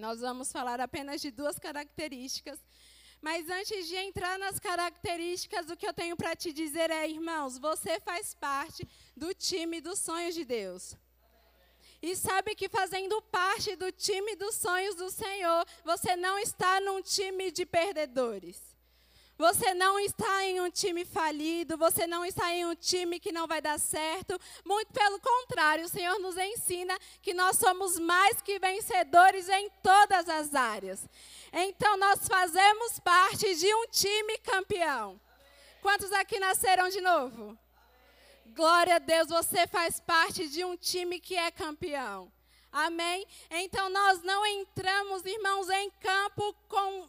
Nós 0.00 0.20
vamos 0.20 0.50
falar 0.50 0.80
apenas 0.80 1.20
de 1.20 1.30
duas 1.30 1.58
características. 1.58 2.58
Mas 3.20 3.50
antes 3.50 3.86
de 3.86 3.96
entrar 3.96 4.38
nas 4.38 4.58
características, 4.58 5.68
o 5.68 5.76
que 5.76 5.86
eu 5.86 5.92
tenho 5.92 6.16
para 6.16 6.34
te 6.34 6.54
dizer 6.54 6.90
é, 6.90 7.06
irmãos, 7.06 7.58
você 7.58 8.00
faz 8.00 8.32
parte 8.32 8.88
do 9.14 9.34
time 9.34 9.78
dos 9.78 9.98
sonhos 9.98 10.34
de 10.34 10.44
Deus. 10.44 10.96
E 12.00 12.16
sabe 12.16 12.54
que 12.54 12.66
fazendo 12.66 13.20
parte 13.20 13.76
do 13.76 13.92
time 13.92 14.34
dos 14.36 14.54
sonhos 14.54 14.94
do 14.94 15.10
Senhor, 15.10 15.66
você 15.84 16.16
não 16.16 16.38
está 16.38 16.80
num 16.80 17.02
time 17.02 17.52
de 17.52 17.66
perdedores. 17.66 18.69
Você 19.40 19.72
não 19.72 19.98
está 19.98 20.44
em 20.44 20.60
um 20.60 20.70
time 20.70 21.02
falido, 21.02 21.78
você 21.78 22.06
não 22.06 22.26
está 22.26 22.52
em 22.52 22.66
um 22.66 22.74
time 22.74 23.18
que 23.18 23.32
não 23.32 23.46
vai 23.46 23.62
dar 23.62 23.80
certo. 23.80 24.38
Muito 24.66 24.92
pelo 24.92 25.18
contrário, 25.18 25.86
o 25.86 25.88
Senhor 25.88 26.18
nos 26.18 26.36
ensina 26.36 26.94
que 27.22 27.32
nós 27.32 27.56
somos 27.56 27.98
mais 27.98 28.42
que 28.42 28.58
vencedores 28.58 29.48
em 29.48 29.70
todas 29.82 30.28
as 30.28 30.54
áreas. 30.54 31.08
Então, 31.54 31.96
nós 31.96 32.28
fazemos 32.28 32.98
parte 32.98 33.54
de 33.54 33.74
um 33.76 33.86
time 33.86 34.36
campeão. 34.40 35.18
Quantos 35.80 36.12
aqui 36.12 36.38
nasceram 36.38 36.90
de 36.90 37.00
novo? 37.00 37.58
Glória 38.48 38.96
a 38.96 38.98
Deus, 38.98 39.28
você 39.28 39.66
faz 39.66 39.98
parte 40.00 40.50
de 40.50 40.62
um 40.66 40.76
time 40.76 41.18
que 41.18 41.34
é 41.34 41.50
campeão. 41.50 42.30
Amém? 42.70 43.26
Então, 43.50 43.88
nós 43.88 44.22
não 44.22 44.44
entramos, 44.44 45.24
irmãos, 45.24 45.70
em 45.70 45.90
campo 45.92 46.54
com 46.68 47.08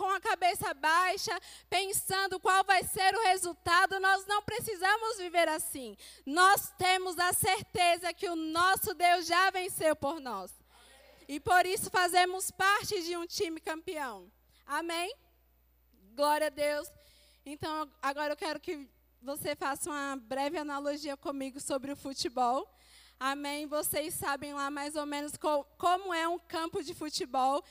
com 0.00 0.08
a 0.08 0.18
cabeça 0.18 0.72
baixa, 0.72 1.38
pensando 1.68 2.40
qual 2.40 2.64
vai 2.64 2.82
ser 2.84 3.14
o 3.14 3.22
resultado. 3.24 4.00
Nós 4.00 4.24
não 4.26 4.42
precisamos 4.42 5.18
viver 5.18 5.46
assim. 5.46 5.94
Nós 6.24 6.72
temos 6.78 7.18
a 7.18 7.34
certeza 7.34 8.10
que 8.14 8.26
o 8.26 8.34
nosso 8.34 8.94
Deus 8.94 9.26
já 9.26 9.50
venceu 9.50 9.94
por 9.94 10.18
nós. 10.18 10.50
E 11.28 11.38
por 11.38 11.66
isso 11.66 11.90
fazemos 11.90 12.50
parte 12.50 13.02
de 13.02 13.14
um 13.14 13.26
time 13.26 13.60
campeão. 13.60 14.32
Amém? 14.66 15.14
Glória 16.14 16.46
a 16.46 16.50
Deus. 16.50 16.90
Então, 17.44 17.86
agora 18.00 18.32
eu 18.32 18.38
quero 18.38 18.58
que 18.58 18.88
você 19.20 19.54
faça 19.54 19.90
uma 19.90 20.16
breve 20.16 20.56
analogia 20.56 21.14
comigo 21.14 21.60
sobre 21.60 21.92
o 21.92 21.96
futebol. 21.96 22.66
Amém? 23.18 23.66
Vocês 23.66 24.14
sabem 24.14 24.54
lá 24.54 24.70
mais 24.70 24.96
ou 24.96 25.04
menos 25.04 25.32
como 25.76 26.14
é 26.14 26.26
um 26.26 26.38
campo 26.38 26.82
de 26.82 26.94
futebol 26.94 27.62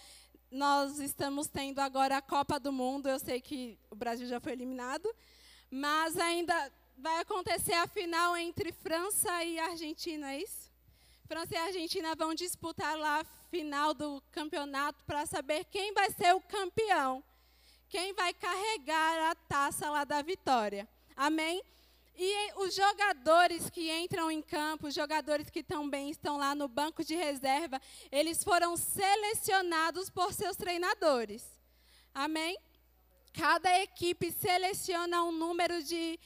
nós 0.52 1.00
estamos 1.00 1.48
tendo 1.48 1.80
agora 1.80 2.18
a 2.18 2.22
Copa 2.22 2.60
do 2.60 2.72
Mundo. 2.72 3.08
Eu 3.08 3.20
sei 3.20 3.40
que 3.40 3.78
o 3.90 3.96
Brasil 3.96 4.28
já 4.28 4.40
foi 4.40 4.54
eliminado, 4.54 5.14
mas 5.70 6.18
ainda 6.18 6.72
vai 6.98 7.20
acontecer 7.20 7.74
a 7.74 7.88
final 7.88 8.36
entre 8.36 8.72
França 8.72 9.44
e 9.44 9.60
Argentina, 9.60 10.34
é 10.34 10.42
isso? 10.42 10.70
França 11.28 11.54
e 11.54 11.58
Argentina 11.58 12.16
vão 12.16 12.34
disputar 12.34 12.98
lá 12.98 13.22
a 13.22 13.26
final 13.50 13.94
do 13.94 14.22
campeonato 14.32 15.04
para 15.06 15.26
saber 15.26 15.66
quem 15.66 15.94
vai 15.94 16.10
ser 16.12 16.34
o 16.36 16.42
campeão, 16.42 17.24
quem 17.88 18.14
vai 18.14 18.34
carregar 18.34 19.32
a 19.32 19.36
taça 19.36 19.90
lá 19.90 20.04
da 20.04 20.22
vitória. 20.22 20.88
Amém? 21.16 21.64
E 22.22 22.52
os 22.58 22.76
jogadores 22.76 23.70
que 23.70 23.90
entram 23.90 24.30
em 24.30 24.42
campo, 24.42 24.88
os 24.88 24.94
jogadores 24.94 25.50
que 25.50 25.64
também 25.64 26.10
estão 26.10 26.38
lá 26.38 26.54
no 26.54 26.68
banco 26.68 27.02
de 27.02 27.16
reserva, 27.16 27.82
eles 28.12 28.44
foram 28.44 28.76
selecionados 28.76 30.10
por 30.10 30.34
seus 30.34 30.58
treinadores. 30.58 31.48
Amém? 32.14 32.60
Cada 33.32 33.80
equipe 33.80 34.34
seleciona 34.34 35.24
um 35.24 35.32
número 35.32 35.82
de, 35.82 36.20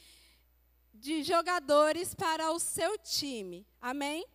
de 0.96 1.22
jogadores 1.22 2.16
para 2.16 2.52
o 2.52 2.58
seu 2.58 2.98
time. 2.98 3.64
Amém? 3.80 4.26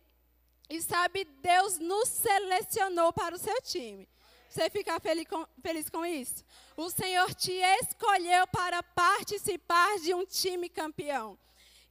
E 0.69 0.81
sabe, 0.81 1.25
Deus 1.25 1.77
nos 1.77 2.07
selecionou 2.07 3.11
para 3.11 3.35
o 3.35 3.37
seu 3.37 3.61
time. 3.63 4.07
Você 4.49 4.69
fica 4.69 4.97
feliz 5.01 5.27
com, 5.27 5.45
feliz 5.61 5.89
com 5.89 6.05
isso? 6.05 6.41
O 6.77 6.89
Senhor 6.89 7.35
te 7.35 7.51
escolheu 7.51 8.47
para 8.47 8.81
participar 8.81 9.99
de 9.99 10.13
um 10.13 10.25
time 10.25 10.69
campeão. 10.69 11.37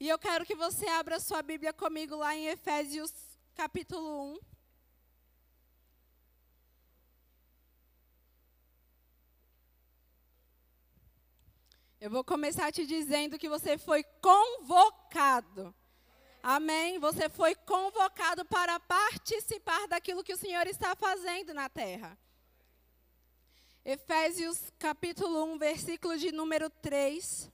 E 0.00 0.09
eu 0.09 0.16
quero 0.16 0.47
que 0.47 0.54
você 0.54 0.86
abra 0.86 1.19
sua 1.19 1.42
Bíblia 1.42 1.72
comigo 1.72 2.14
lá 2.14 2.32
em 2.32 2.47
Efésios 2.47 3.12
capítulo 3.56 4.34
1. 4.34 4.38
Eu 12.00 12.08
vou 12.10 12.22
começar 12.22 12.70
te 12.70 12.87
dizendo 12.87 13.37
que 13.37 13.48
você 13.48 13.76
foi 13.76 14.04
convocado. 14.22 15.75
Amém? 16.41 17.00
Você 17.00 17.28
foi 17.28 17.56
convocado 17.56 18.44
para 18.44 18.78
participar 18.78 19.88
daquilo 19.88 20.22
que 20.22 20.32
o 20.32 20.38
Senhor 20.38 20.69
está 20.69 20.94
fazendo 20.94 21.53
na 21.53 21.69
terra. 21.69 22.16
Efésios 23.84 24.72
capítulo 24.78 25.42
1, 25.54 25.58
versículo 25.58 26.16
de 26.16 26.31
número 26.31 26.70
3. 26.70 27.50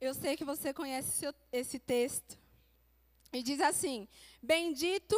Eu 0.00 0.12
sei 0.14 0.36
que 0.36 0.44
você 0.44 0.72
conhece 0.74 1.26
esse 1.50 1.78
texto. 1.78 2.38
E 3.32 3.42
diz 3.42 3.60
assim: 3.60 4.06
Bendito 4.42 5.16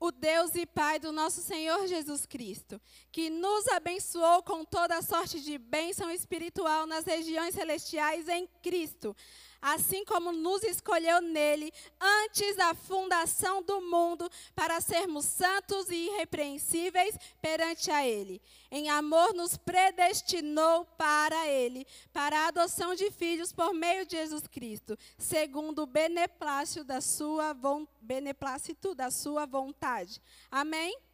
o 0.00 0.12
Deus 0.12 0.54
e 0.54 0.64
Pai 0.64 0.98
do 0.98 1.10
nosso 1.10 1.40
Senhor 1.42 1.86
Jesus 1.86 2.24
Cristo, 2.24 2.80
que 3.10 3.30
nos 3.30 3.66
abençoou 3.68 4.42
com 4.42 4.64
toda 4.64 5.02
sorte 5.02 5.40
de 5.40 5.58
bênção 5.58 6.10
espiritual 6.10 6.86
nas 6.86 7.04
regiões 7.04 7.54
celestiais 7.54 8.28
em 8.28 8.46
Cristo 8.62 9.16
assim 9.60 10.04
como 10.04 10.32
nos 10.32 10.62
escolheu 10.62 11.20
nele 11.20 11.72
antes 12.00 12.56
da 12.56 12.74
fundação 12.74 13.62
do 13.62 13.80
mundo 13.80 14.30
para 14.54 14.80
sermos 14.80 15.24
santos 15.24 15.90
e 15.90 16.06
irrepreensíveis 16.06 17.16
perante 17.40 17.90
a 17.90 18.06
ele. 18.06 18.40
Em 18.70 18.90
amor 18.90 19.32
nos 19.34 19.56
predestinou 19.56 20.84
para 20.96 21.46
ele, 21.48 21.86
para 22.12 22.38
a 22.40 22.48
adoção 22.48 22.94
de 22.94 23.10
filhos 23.10 23.52
por 23.52 23.72
meio 23.72 24.04
de 24.06 24.16
Jesus 24.16 24.46
Cristo, 24.46 24.96
segundo 25.16 25.82
o 25.82 25.86
beneplácito 25.86 26.84
da 26.84 27.00
sua 27.00 27.56
beneplácito 28.00 28.94
da 28.94 29.10
sua 29.10 29.46
vontade. 29.46 30.20
Amém. 30.50 31.07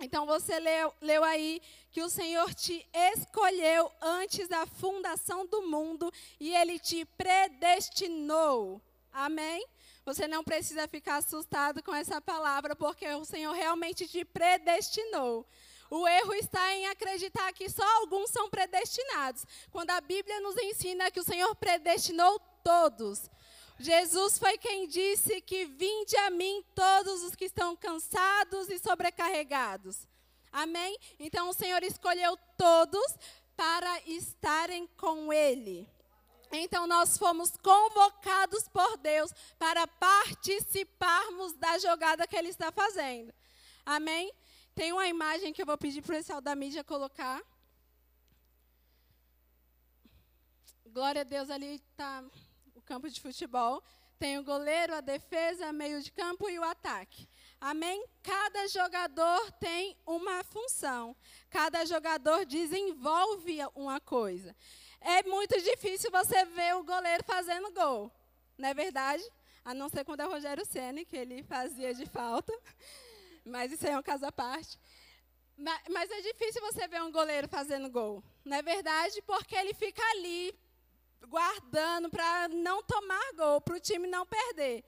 Então 0.00 0.24
você 0.24 0.58
leu, 0.60 0.94
leu 1.00 1.24
aí 1.24 1.60
que 1.90 2.02
o 2.02 2.08
Senhor 2.08 2.54
te 2.54 2.86
escolheu 2.94 3.90
antes 4.00 4.48
da 4.48 4.64
fundação 4.64 5.44
do 5.46 5.62
mundo 5.62 6.12
e 6.38 6.54
ele 6.54 6.78
te 6.78 7.04
predestinou. 7.04 8.80
Amém? 9.12 9.66
Você 10.04 10.28
não 10.28 10.44
precisa 10.44 10.86
ficar 10.86 11.16
assustado 11.16 11.82
com 11.82 11.94
essa 11.94 12.20
palavra, 12.20 12.76
porque 12.76 13.06
o 13.08 13.24
Senhor 13.24 13.52
realmente 13.52 14.06
te 14.06 14.24
predestinou. 14.24 15.44
O 15.90 16.06
erro 16.06 16.34
está 16.34 16.74
em 16.74 16.86
acreditar 16.86 17.52
que 17.52 17.68
só 17.68 17.84
alguns 18.00 18.30
são 18.30 18.48
predestinados, 18.48 19.44
quando 19.70 19.90
a 19.90 20.00
Bíblia 20.00 20.40
nos 20.40 20.56
ensina 20.58 21.10
que 21.10 21.20
o 21.20 21.24
Senhor 21.24 21.54
predestinou 21.56 22.38
todos. 22.62 23.28
Jesus 23.78 24.38
foi 24.38 24.58
quem 24.58 24.88
disse 24.88 25.40
que 25.40 25.64
vinde 25.66 26.16
a 26.16 26.30
mim 26.30 26.64
todos 26.74 27.22
os 27.22 27.34
que 27.36 27.44
estão 27.44 27.76
cansados 27.76 28.68
e 28.68 28.78
sobrecarregados. 28.78 30.06
Amém? 30.50 30.98
Então 31.18 31.48
o 31.48 31.52
Senhor 31.52 31.82
escolheu 31.84 32.36
todos 32.56 33.16
para 33.56 34.00
estarem 34.02 34.86
com 34.96 35.32
Ele. 35.32 35.88
Então 36.50 36.86
nós 36.86 37.16
fomos 37.16 37.56
convocados 37.58 38.66
por 38.68 38.96
Deus 38.96 39.30
para 39.58 39.86
participarmos 39.86 41.52
da 41.54 41.78
jogada 41.78 42.26
que 42.26 42.36
Ele 42.36 42.48
está 42.48 42.72
fazendo. 42.72 43.32
Amém? 43.86 44.32
Tem 44.74 44.92
uma 44.92 45.06
imagem 45.06 45.52
que 45.52 45.62
eu 45.62 45.66
vou 45.66 45.78
pedir 45.78 46.02
para 46.02 46.14
o 46.14 46.16
pessoal 46.16 46.40
da 46.40 46.54
mídia 46.54 46.82
colocar. 46.82 47.42
Glória 50.86 51.20
a 51.20 51.24
Deus, 51.24 51.50
ali 51.50 51.74
está 51.74 52.24
campo 52.80 53.08
de 53.08 53.20
futebol, 53.20 53.82
tem 54.18 54.38
o 54.38 54.42
goleiro, 54.42 54.94
a 54.94 55.00
defesa, 55.00 55.72
meio 55.72 56.02
de 56.02 56.10
campo 56.10 56.50
e 56.50 56.58
o 56.58 56.64
ataque. 56.64 57.28
Amém? 57.60 58.04
Cada 58.22 58.66
jogador 58.68 59.52
tem 59.52 59.96
uma 60.04 60.42
função. 60.44 61.14
Cada 61.48 61.84
jogador 61.84 62.44
desenvolve 62.44 63.60
uma 63.74 64.00
coisa. 64.00 64.54
É 65.00 65.22
muito 65.22 65.60
difícil 65.60 66.10
você 66.10 66.44
ver 66.44 66.74
o 66.76 66.84
goleiro 66.84 67.22
fazendo 67.24 67.72
gol. 67.72 68.12
Não 68.56 68.68
é 68.68 68.74
verdade? 68.74 69.22
A 69.64 69.72
não 69.72 69.88
ser 69.88 70.04
quando 70.04 70.20
é 70.20 70.26
o 70.26 70.30
Rogério 70.30 70.64
Ceni 70.66 71.04
que 71.04 71.16
ele 71.16 71.42
fazia 71.44 71.94
de 71.94 72.06
falta. 72.06 72.52
Mas 73.44 73.72
isso 73.72 73.86
é 73.86 73.96
um 73.96 74.02
caso 74.02 74.26
à 74.26 74.32
parte. 74.32 74.78
Mas, 75.56 75.80
mas 75.88 76.08
é 76.10 76.20
difícil 76.20 76.60
você 76.60 76.86
ver 76.86 77.02
um 77.02 77.10
goleiro 77.10 77.48
fazendo 77.48 77.90
gol. 77.90 78.22
Não 78.44 78.56
é 78.56 78.62
verdade? 78.62 79.20
Porque 79.22 79.56
ele 79.56 79.74
fica 79.74 80.00
ali 80.12 80.54
guardando 81.26 82.08
para 82.10 82.48
não 82.48 82.82
tomar 82.82 83.32
gol, 83.34 83.60
para 83.60 83.76
o 83.76 83.80
time 83.80 84.06
não 84.06 84.24
perder. 84.26 84.84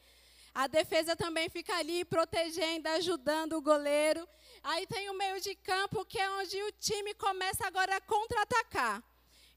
A 0.55 0.67
defesa 0.67 1.15
também 1.15 1.49
fica 1.49 1.77
ali 1.77 2.05
protegendo, 2.05 2.89
ajudando 2.89 3.55
o 3.55 3.63
goleiro. 3.63 4.29
Aí 4.63 4.87
tem 4.87 5.09
o 5.09 5.15
meio 5.15 5.41
de 5.41 5.55
campo, 5.55 6.05
que 6.05 6.19
é 6.19 6.31
onde 6.31 6.61
o 6.63 6.73
time 6.73 7.15
começa 7.15 7.67
agora 7.67 7.97
a 7.97 8.01
contra-atacar. 8.01 9.03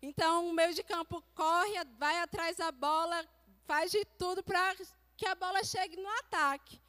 Então, 0.02 0.50
o 0.50 0.54
meio 0.54 0.74
de 0.74 0.84
campo 0.84 1.24
corre, 1.34 1.74
vai 1.98 2.20
atrás 2.20 2.58
da 2.58 2.72
bola, 2.72 3.26
faz 3.66 3.92
de 3.92 4.06
tudo 4.18 4.44
para 4.44 4.76
que 5.18 5.26
a 5.26 5.36
bola 5.36 5.64
chegue 5.64 5.98
no 5.98 6.10
ataque. 6.20 6.80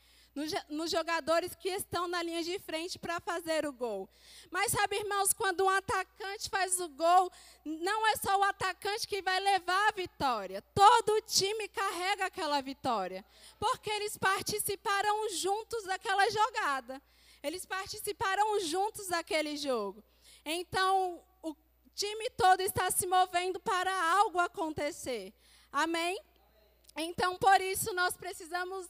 Nos, 0.69 0.91
jogadores 0.91 1.55
que 1.55 1.69
estão 1.69 2.09
na 2.09 2.23
linha 2.23 2.43
de 2.43 2.59
frente 2.59 2.99
para 2.99 3.21
fazer 3.21 3.65
o 3.65 3.73
gol. 3.73 4.09
Mas 4.51 4.73
sabe, 4.73 4.97
irmãos, 4.97 5.33
quando 5.33 5.65
um 5.65 5.69
atacante 5.69 6.51
faz 6.51 6.81
o 6.81 6.89
gol, 6.89 7.31
não 7.65 8.07
é 8.09 8.17
só 8.17 8.37
o 8.39 8.43
atacante 8.43 9.07
que 9.07 9.23
vai 9.23 9.39
levar 9.39 9.89
a 9.89 9.93
vitória. 9.93 10.61
Todo 10.75 11.15
o 11.15 11.23
time 11.23 11.69
carrega 11.69 12.27
aquela 12.27 12.61
vitória, 12.61 13.25
porque 13.59 13.89
eles 13.91 14.19
participaram 14.19 15.31
juntos 15.31 15.85
daquela 15.85 16.29
jogada. 16.29 17.01
Eles 17.43 17.65
participaram 17.65 18.59
juntos 18.61 19.09
daquele 19.09 19.57
jogo. 19.57 20.03
Então, 20.45 21.23
o 21.43 21.55
time 21.95 22.29
todo 22.31 22.61
está 22.61 22.91
se 22.91 23.07
movendo 23.07 23.61
para 23.61 23.93
algo 24.17 24.41
acontecer. 24.41 25.33
Amém? 25.71 26.19
Então, 26.97 27.37
por 27.37 27.61
isso, 27.61 27.93
nós 27.93 28.17
precisamos 28.17 28.89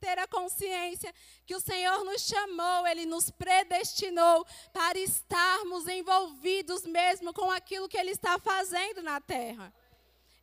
ter 0.00 0.18
a 0.18 0.26
consciência 0.26 1.14
que 1.44 1.54
o 1.54 1.60
Senhor 1.60 2.04
nos 2.04 2.22
chamou, 2.22 2.86
Ele 2.86 3.06
nos 3.06 3.30
predestinou 3.30 4.46
para 4.72 4.98
estarmos 4.98 5.86
envolvidos 5.88 6.84
mesmo 6.84 7.32
com 7.32 7.50
aquilo 7.50 7.88
que 7.88 7.98
Ele 7.98 8.10
está 8.10 8.38
fazendo 8.38 9.02
na 9.02 9.20
terra. 9.20 9.72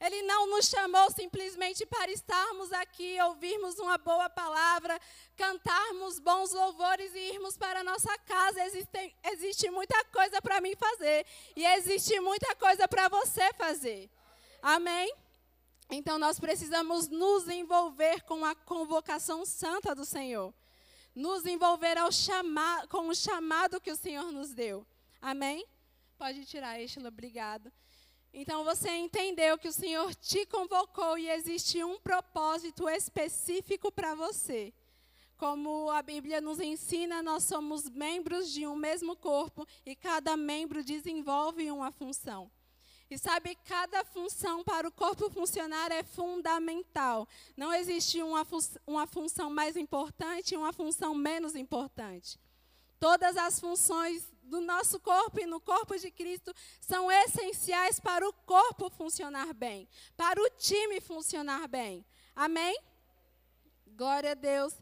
Ele 0.03 0.21
não 0.23 0.47
nos 0.47 0.67
chamou 0.67 1.09
simplesmente 1.11 1.85
para 1.85 2.11
estarmos 2.11 2.73
aqui, 2.73 3.17
ouvirmos 3.21 3.79
uma 3.79 3.97
boa 3.97 4.29
palavra, 4.29 5.00
cantarmos 5.38 6.19
bons 6.19 6.51
louvores 6.51 7.13
e 7.15 7.19
irmos 7.33 7.56
para 7.56 7.79
a 7.79 7.83
nossa 7.85 8.17
casa. 8.19 8.65
Existe, 8.65 9.15
existe 9.23 9.71
muita 9.71 10.03
coisa 10.06 10.41
para 10.41 10.59
mim 10.59 10.75
fazer 10.75 11.25
e 11.56 11.65
existe 11.65 12.19
muita 12.19 12.53
coisa 12.56 12.85
para 12.85 13.07
você 13.07 13.53
fazer. 13.53 14.09
Amém? 14.61 15.22
Então 15.89 16.18
nós 16.18 16.39
precisamos 16.39 17.07
nos 17.07 17.47
envolver 17.47 18.21
com 18.24 18.44
a 18.45 18.56
convocação 18.56 19.45
santa 19.45 19.94
do 19.94 20.06
Senhor. 20.06 20.53
Nos 21.15 21.45
envolver 21.45 21.97
ao 21.97 22.12
chamar, 22.12 22.88
com 22.88 23.07
o 23.07 23.15
chamado 23.15 23.80
que 23.80 23.91
o 23.91 23.95
Senhor 23.95 24.31
nos 24.31 24.53
deu. 24.53 24.85
Amém? 25.21 25.65
Pode 26.18 26.45
tirar, 26.45 26.81
Estela, 26.81 27.09
obrigado. 27.09 27.71
Então 28.33 28.63
você 28.63 28.89
entendeu 28.89 29.57
que 29.59 29.68
o 29.68 29.74
Senhor 29.74 30.15
te 30.15 30.45
convocou 30.47 31.18
e 31.18 31.30
existe 31.30 31.83
um 31.83 32.00
propósito 32.00 32.89
específico 32.89 33.91
para 33.91 34.15
você. 34.15 34.74
Como 35.38 35.89
a 35.91 36.01
Bíblia 36.01 36.41
nos 36.41 36.59
ensina, 36.59 37.21
nós 37.21 37.44
somos 37.44 37.89
membros 37.89 38.51
de 38.51 38.65
um 38.65 38.75
mesmo 38.75 39.15
corpo 39.15 39.68
e 39.85 39.95
cada 39.95 40.35
membro 40.35 40.83
desenvolve 40.83 41.69
uma 41.69 41.91
função. 41.91 42.50
E 43.09 43.17
sabe, 43.17 43.55
cada 43.65 44.03
função 44.05 44.63
para 44.63 44.88
o 44.88 44.91
corpo 44.91 45.29
funcionar 45.29 45.91
é 45.91 46.03
fundamental. 46.03 47.27
Não 47.55 47.73
existe 47.73 48.21
uma, 48.21 48.44
fu 48.44 48.57
uma 48.88 49.05
função 49.05 49.50
mais 49.50 49.77
importante 49.77 50.53
e 50.53 50.57
uma 50.57 50.73
função 50.73 51.13
menos 51.13 51.55
importante. 51.55 52.39
Todas 53.00 53.38
as 53.38 53.59
funções 53.59 54.27
do 54.44 54.61
nosso 54.61 55.00
corpo 55.00 55.39
e 55.39 55.45
no 55.45 55.59
corpo 55.59 55.97
de 55.97 56.09
Cristo 56.09 56.53
são 56.79 57.11
essenciais 57.11 58.00
para 58.00 58.27
o 58.27 58.33
corpo 58.33 58.89
funcionar 58.89 59.53
bem, 59.53 59.88
para 60.15 60.41
o 60.41 60.49
time 60.51 60.99
funcionar 61.01 61.67
bem. 61.67 62.06
Amém? 62.35 62.77
Glória 63.95 64.31
a 64.31 64.35
Deus. 64.35 64.73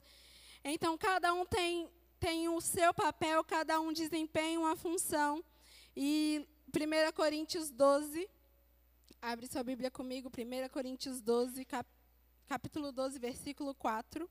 Então, 0.64 0.98
cada 0.98 1.34
um 1.34 1.46
tem, 1.46 1.90
tem 2.20 2.48
o 2.48 2.62
seu 2.62 2.94
papel, 2.94 3.44
cada 3.44 3.80
um 3.82 3.92
desempenha 3.92 4.60
uma 4.60 4.76
função. 4.76 5.44
E 5.96 6.48
1 6.74 7.12
Coríntios 7.14 7.70
12, 7.70 8.30
abre 9.22 9.46
sua 9.46 9.62
Bíblia 9.62 9.92
comigo, 9.92 10.30
1 10.30 10.70
Coríntios 10.70 11.22
12, 11.22 11.66
cap, 11.66 11.86
capítulo 12.48 12.94
12, 12.94 13.20
versículo 13.20 13.76
4. 13.76 14.30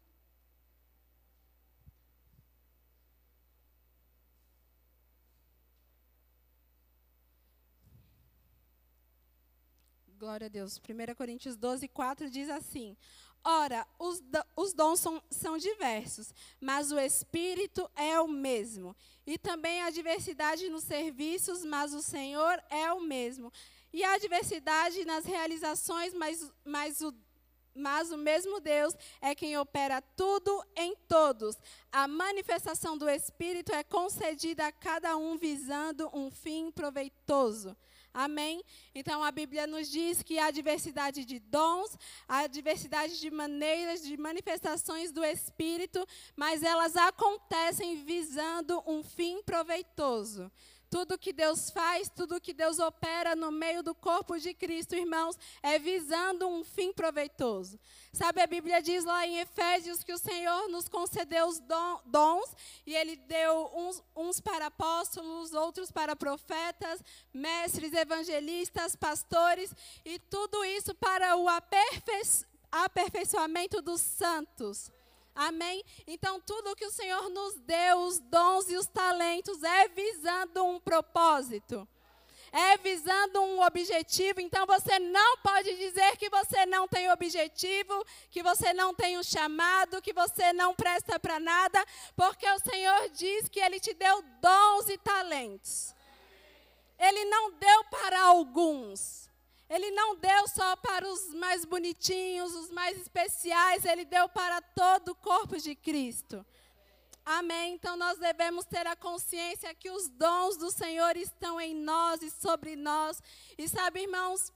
Glória 10.30 10.46
a 10.46 10.48
Deus. 10.48 10.78
1 10.78 11.14
Coríntios 11.16 11.56
12, 11.56 11.88
4 11.88 12.30
diz 12.30 12.48
assim: 12.48 12.96
Ora, 13.42 13.84
os, 13.98 14.22
os 14.54 14.72
dons 14.72 15.00
são, 15.00 15.20
são 15.28 15.58
diversos, 15.58 16.32
mas 16.60 16.92
o 16.92 17.00
Espírito 17.00 17.90
é 17.96 18.20
o 18.20 18.28
mesmo. 18.28 18.94
E 19.26 19.36
também 19.36 19.82
há 19.82 19.90
diversidade 19.90 20.68
nos 20.68 20.84
serviços, 20.84 21.64
mas 21.64 21.92
o 21.92 22.00
Senhor 22.00 22.62
é 22.70 22.92
o 22.92 23.00
mesmo. 23.00 23.52
E 23.92 24.04
há 24.04 24.16
diversidade 24.18 25.04
nas 25.04 25.24
realizações, 25.24 26.14
mas, 26.14 26.48
mas 26.64 27.00
o 27.00 27.12
mas 27.74 28.10
o 28.10 28.16
mesmo 28.16 28.60
Deus 28.60 28.94
é 29.20 29.34
quem 29.34 29.56
opera 29.56 30.02
tudo 30.16 30.64
em 30.76 30.94
todos. 31.08 31.56
A 31.90 32.06
manifestação 32.06 32.98
do 32.98 33.08
Espírito 33.08 33.72
é 33.72 33.82
concedida 33.82 34.66
a 34.66 34.72
cada 34.72 35.16
um 35.16 35.36
visando 35.38 36.10
um 36.12 36.30
fim 36.30 36.70
proveitoso. 36.70 37.76
Amém? 38.12 38.62
Então 38.94 39.22
a 39.22 39.30
Bíblia 39.30 39.66
nos 39.66 39.88
diz 39.88 40.22
que 40.22 40.38
há 40.38 40.50
diversidade 40.50 41.24
de 41.24 41.38
dons, 41.38 41.96
há 42.26 42.46
diversidade 42.48 43.20
de 43.20 43.30
maneiras, 43.30 44.02
de 44.02 44.16
manifestações 44.16 45.12
do 45.12 45.24
Espírito, 45.24 46.04
mas 46.34 46.62
elas 46.62 46.96
acontecem 46.96 48.04
visando 48.04 48.82
um 48.86 49.02
fim 49.02 49.42
proveitoso. 49.42 50.50
Tudo 50.90 51.16
que 51.16 51.32
Deus 51.32 51.70
faz, 51.70 52.08
tudo 52.08 52.40
que 52.40 52.52
Deus 52.52 52.80
opera 52.80 53.36
no 53.36 53.52
meio 53.52 53.80
do 53.80 53.94
corpo 53.94 54.36
de 54.36 54.52
Cristo, 54.52 54.96
irmãos, 54.96 55.38
é 55.62 55.78
visando 55.78 56.48
um 56.48 56.64
fim 56.64 56.92
proveitoso. 56.92 57.78
Sabe, 58.12 58.42
a 58.42 58.46
Bíblia 58.46 58.82
diz 58.82 59.04
lá 59.04 59.24
em 59.24 59.38
Efésios 59.38 60.02
que 60.02 60.12
o 60.12 60.18
Senhor 60.18 60.68
nos 60.68 60.88
concedeu 60.88 61.46
os 61.46 61.62
dons 62.04 62.50
e 62.84 62.96
Ele 62.96 63.14
deu 63.14 63.70
uns, 63.72 64.02
uns 64.16 64.40
para 64.40 64.66
apóstolos, 64.66 65.54
outros 65.54 65.92
para 65.92 66.16
profetas, 66.16 67.00
mestres, 67.32 67.92
evangelistas, 67.92 68.96
pastores, 68.96 69.72
e 70.04 70.18
tudo 70.18 70.64
isso 70.64 70.92
para 70.96 71.36
o 71.36 71.46
aperfeiçoamento 72.72 73.80
dos 73.80 74.00
santos. 74.00 74.90
Amém? 75.34 75.82
Então, 76.06 76.40
tudo 76.40 76.74
que 76.76 76.84
o 76.84 76.90
Senhor 76.90 77.30
nos 77.30 77.54
deu, 77.60 77.98
os 78.00 78.18
dons 78.18 78.68
e 78.68 78.76
os 78.76 78.86
talentos, 78.86 79.62
é 79.62 79.88
visando 79.88 80.64
um 80.64 80.80
propósito. 80.80 81.86
É 82.52 82.76
visando 82.78 83.40
um 83.40 83.62
objetivo. 83.62 84.40
Então, 84.40 84.66
você 84.66 84.98
não 84.98 85.36
pode 85.38 85.76
dizer 85.76 86.16
que 86.16 86.28
você 86.28 86.66
não 86.66 86.88
tem 86.88 87.10
objetivo, 87.10 88.04
que 88.28 88.42
você 88.42 88.72
não 88.72 88.92
tem 88.92 89.16
um 89.18 89.22
chamado, 89.22 90.02
que 90.02 90.12
você 90.12 90.52
não 90.52 90.74
presta 90.74 91.18
para 91.18 91.38
nada, 91.38 91.84
porque 92.16 92.48
o 92.50 92.58
Senhor 92.58 93.08
diz 93.10 93.48
que 93.48 93.60
Ele 93.60 93.78
te 93.78 93.94
deu 93.94 94.22
dons 94.40 94.88
e 94.88 94.98
talentos. 94.98 95.94
Ele 96.98 97.24
não 97.26 97.52
deu 97.52 97.84
para 97.84 98.20
alguns. 98.20 99.29
Ele 99.70 99.92
não 99.92 100.16
deu 100.16 100.48
só 100.48 100.74
para 100.74 101.08
os 101.08 101.32
mais 101.34 101.64
bonitinhos, 101.64 102.52
os 102.56 102.72
mais 102.72 102.98
especiais, 103.00 103.84
ele 103.84 104.04
deu 104.04 104.28
para 104.28 104.60
todo 104.60 105.10
o 105.10 105.14
corpo 105.14 105.56
de 105.56 105.76
Cristo. 105.76 106.44
Amém. 107.24 107.74
Então 107.74 107.96
nós 107.96 108.18
devemos 108.18 108.64
ter 108.64 108.84
a 108.88 108.96
consciência 108.96 109.72
que 109.72 109.88
os 109.88 110.08
dons 110.08 110.56
do 110.56 110.72
Senhor 110.72 111.16
estão 111.16 111.60
em 111.60 111.72
nós 111.72 112.20
e 112.20 112.30
sobre 112.30 112.74
nós. 112.74 113.22
E 113.56 113.68
sabe, 113.68 114.00
irmãos, 114.02 114.52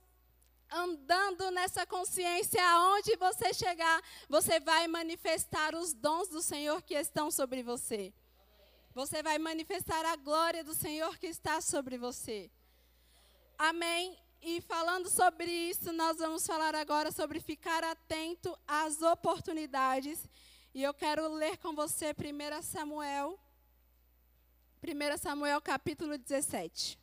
andando 0.69 1.49
nessa 1.49 1.85
consciência, 1.85 2.61
aonde 2.61 3.15
você 3.15 3.53
chegar, 3.53 4.01
você 4.27 4.59
vai 4.59 4.85
manifestar 4.85 5.73
os 5.75 5.93
dons 5.93 6.27
do 6.27 6.41
Senhor 6.41 6.81
que 6.81 6.93
estão 6.93 7.31
sobre 7.31 7.63
você. 7.63 8.13
Você 8.93 9.23
vai 9.23 9.37
manifestar 9.37 10.05
a 10.05 10.17
glória 10.17 10.61
do 10.61 10.73
Senhor 10.73 11.17
que 11.17 11.27
está 11.27 11.61
sobre 11.61 11.97
você. 11.97 12.51
Amém. 13.57 14.24
E 14.47 14.61
falando 14.61 15.09
sobre 15.09 15.51
isso, 15.51 15.91
nós 15.91 16.19
vamos 16.19 16.45
falar 16.45 16.75
agora 16.75 17.11
sobre 17.11 17.39
ficar 17.39 17.83
atento 17.83 18.55
às 18.67 19.01
oportunidades. 19.01 20.29
E 20.71 20.83
eu 20.83 20.93
quero 20.93 21.27
ler 21.33 21.57
com 21.57 21.73
você 21.73 22.11
1 22.11 22.61
Samuel, 22.61 23.39
1 24.83 25.17
Samuel 25.17 25.59
capítulo 25.59 26.15
17. 26.15 26.95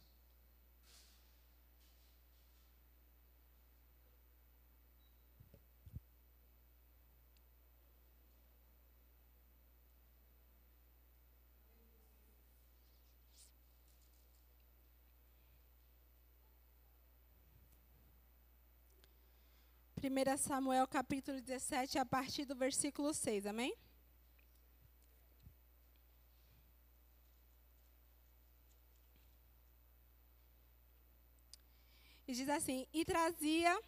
1 20.05 20.37
Samuel 20.37 20.85
capítulo 20.89 21.41
17, 21.41 21.97
a 21.97 22.05
partir 22.05 22.45
do 22.45 22.57
versículo 22.57 23.15
6, 23.15 23.47
amém? 23.47 23.73
E 32.27 32.33
diz 32.35 32.49
assim: 32.49 32.85
E 32.93 33.05
trazia 33.05 33.81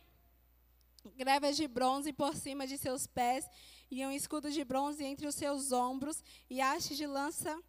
grevas 1.16 1.56
de 1.56 1.66
bronze 1.66 2.12
por 2.12 2.37
cima 2.37 2.64
de 2.64 2.78
seus 2.78 3.09
pés, 3.09 3.44
e 3.90 4.06
um 4.06 4.12
escudo 4.12 4.52
de 4.52 4.64
bronze 4.64 5.02
entre 5.02 5.26
os 5.26 5.35
seus 5.35 5.73
ombros, 5.73 6.23
e 6.49 6.61
haste 6.61 6.94
de 6.94 7.09
lança 7.09 7.61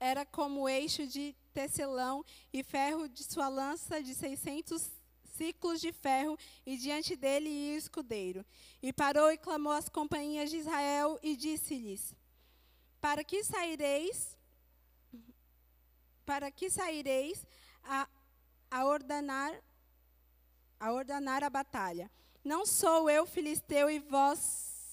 era 0.00 0.26
como 0.26 0.68
eixo 0.68 1.06
de 1.06 1.36
tecelão, 1.54 2.24
e 2.52 2.64
ferro 2.64 3.08
de 3.08 3.22
sua 3.22 3.48
lança 3.48 4.02
de 4.02 4.12
seiscentos 4.12 4.97
ciclos 5.38 5.80
de 5.80 5.92
ferro, 5.92 6.36
e 6.66 6.76
diante 6.76 7.14
dele 7.14 7.48
ia 7.48 7.74
o 7.74 7.78
escudeiro. 7.78 8.44
E 8.82 8.92
parou 8.92 9.30
e 9.30 9.38
clamou 9.38 9.72
às 9.72 9.88
companhias 9.88 10.50
de 10.50 10.56
Israel, 10.56 11.18
e 11.22 11.36
disse-lhes: 11.36 12.14
Para 13.00 13.22
que 13.22 13.42
saireis? 13.44 14.36
Para 16.26 16.50
que 16.50 16.68
saireis 16.68 17.46
a, 17.84 18.08
a 18.70 18.84
ordenar 18.84 19.52
a 20.80 20.92
ordenar 20.92 21.42
a 21.42 21.50
batalha? 21.50 22.10
Não 22.44 22.64
sou 22.64 23.10
eu 23.10 23.26
filisteu 23.26 23.90
e 23.90 23.98
vós 23.98 24.38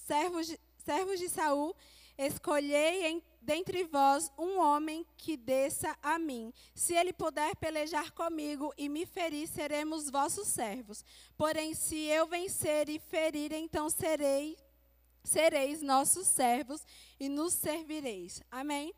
servos 0.07 0.47
de, 0.47 0.59
servos 0.83 1.19
de 1.19 1.29
Saul, 1.29 1.75
escolhei 2.17 3.07
em 3.07 3.23
dentre 3.45 3.83
vós 3.83 4.31
um 4.37 4.59
homem 4.59 5.05
que 5.15 5.37
desça 5.37 5.95
a 6.01 6.17
mim. 6.17 6.51
Se 6.73 6.95
ele 6.95 7.13
puder 7.13 7.55
pelejar 7.55 8.11
comigo 8.11 8.73
e 8.75 8.89
me 8.89 9.05
ferir, 9.05 9.47
seremos 9.47 10.09
vossos 10.09 10.47
servos. 10.47 11.05
Porém, 11.37 11.75
se 11.75 11.95
eu 11.95 12.25
vencer 12.27 12.89
e 12.89 12.97
ferir, 12.97 13.53
então 13.53 13.87
serei, 13.87 14.57
sereis 15.23 15.81
nossos 15.81 16.27
servos 16.27 16.81
e 17.19 17.29
nos 17.29 17.53
servireis. 17.53 18.41
Amém? 18.49 18.93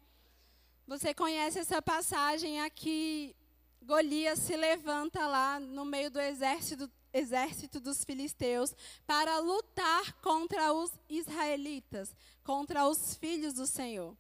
Você 0.88 1.13
conhece 1.13 1.60
essa 1.60 1.82
passagem 1.82 2.62
aqui? 2.62 3.36
Golias 3.82 4.39
se 4.39 4.56
levanta 4.56 5.27
lá 5.27 5.60
no 5.60 5.84
meio 5.84 6.10
do 6.10 6.20
exército, 6.20 6.89
exército 7.13 7.80
dos 7.82 8.06
filisteus 8.06 8.74
para 9.06 9.39
lutar 9.39 10.13
contra 10.22 10.72
os 10.72 10.92
israelitas, 11.10 12.16
contra 12.44 12.88
os 12.88 13.16
filhos 13.16 13.54
do 13.54 13.68
Senhor. 13.68 14.16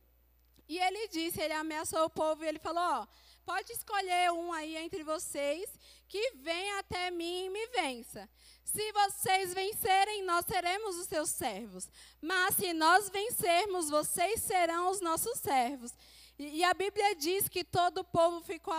E 0.67 0.77
ele 0.77 1.07
disse, 1.07 1.41
ele 1.41 1.53
ameaçou 1.53 2.05
o 2.05 2.09
povo 2.09 2.43
e 2.43 2.47
ele 2.47 2.59
falou: 2.59 2.83
ó, 2.83 3.07
pode 3.45 3.71
escolher 3.71 4.31
um 4.31 4.51
aí 4.51 4.75
entre 4.75 5.03
vocês 5.03 5.69
que 6.07 6.31
venha 6.35 6.79
até 6.79 7.09
mim 7.09 7.45
e 7.45 7.49
me 7.49 7.67
vença. 7.67 8.29
Se 8.63 8.91
vocês 8.91 9.53
vencerem, 9.53 10.23
nós 10.23 10.45
seremos 10.45 10.97
os 10.97 11.07
seus 11.07 11.29
servos. 11.29 11.89
Mas 12.21 12.55
se 12.55 12.73
nós 12.73 13.09
vencermos, 13.09 13.89
vocês 13.89 14.41
serão 14.41 14.89
os 14.91 14.99
nossos 14.99 15.39
servos. 15.39 15.93
E, 16.37 16.57
e 16.57 16.63
a 16.65 16.73
Bíblia 16.73 17.15
diz 17.15 17.47
que 17.47 17.63
todo 17.63 17.99
o 17.99 18.03
povo 18.03 18.41
ficou 18.41 18.73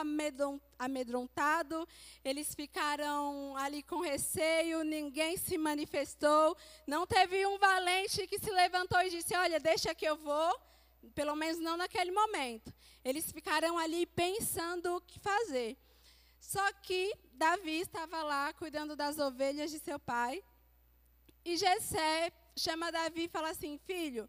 amedrontado, 0.78 1.88
eles 2.22 2.54
ficaram 2.54 3.56
ali 3.56 3.82
com 3.82 4.00
receio, 4.00 4.84
ninguém 4.84 5.38
se 5.38 5.56
manifestou. 5.56 6.54
Não 6.86 7.06
teve 7.06 7.46
um 7.46 7.58
valente 7.58 8.26
que 8.26 8.38
se 8.38 8.50
levantou 8.50 9.00
e 9.00 9.10
disse: 9.10 9.34
Olha, 9.34 9.58
deixa 9.58 9.94
que 9.94 10.04
eu 10.04 10.16
vou 10.16 10.67
pelo 11.14 11.34
menos 11.34 11.58
não 11.58 11.76
naquele 11.76 12.10
momento. 12.10 12.72
Eles 13.04 13.30
ficaram 13.32 13.78
ali 13.78 14.06
pensando 14.06 14.96
o 14.96 15.00
que 15.00 15.18
fazer. 15.18 15.76
Só 16.40 16.72
que 16.72 17.14
Davi 17.32 17.80
estava 17.80 18.22
lá 18.22 18.52
cuidando 18.52 18.96
das 18.96 19.18
ovelhas 19.18 19.70
de 19.70 19.78
seu 19.78 19.98
pai. 19.98 20.42
E 21.44 21.56
Jessé 21.56 22.32
chama 22.56 22.92
Davi 22.92 23.24
e 23.24 23.28
fala 23.28 23.50
assim: 23.50 23.78
Filho, 23.78 24.28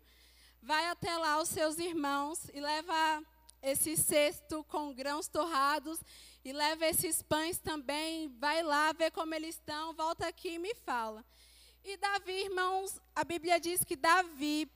vai 0.61 0.85
até 0.87 1.17
lá 1.17 1.41
os 1.41 1.49
seus 1.49 1.77
irmãos 1.77 2.49
e 2.53 2.59
leva 2.59 3.23
esse 3.61 3.97
cesto 3.97 4.63
com 4.65 4.93
grãos 4.93 5.27
torrados 5.27 5.99
e 6.43 6.53
leva 6.53 6.85
esses 6.87 7.21
pães 7.21 7.59
também. 7.59 8.27
Vai 8.39 8.63
lá 8.63 8.91
ver 8.93 9.11
como 9.11 9.33
eles 9.35 9.55
estão, 9.55 9.93
volta 9.93 10.27
aqui 10.27 10.55
e 10.55 10.59
me 10.59 10.73
fala. 10.73 11.25
E 11.83 11.97
Davi, 11.97 12.43
irmãos, 12.43 12.99
a 13.15 13.23
Bíblia 13.23 13.59
diz 13.59 13.83
que 13.83 13.95
Davi 13.95 14.69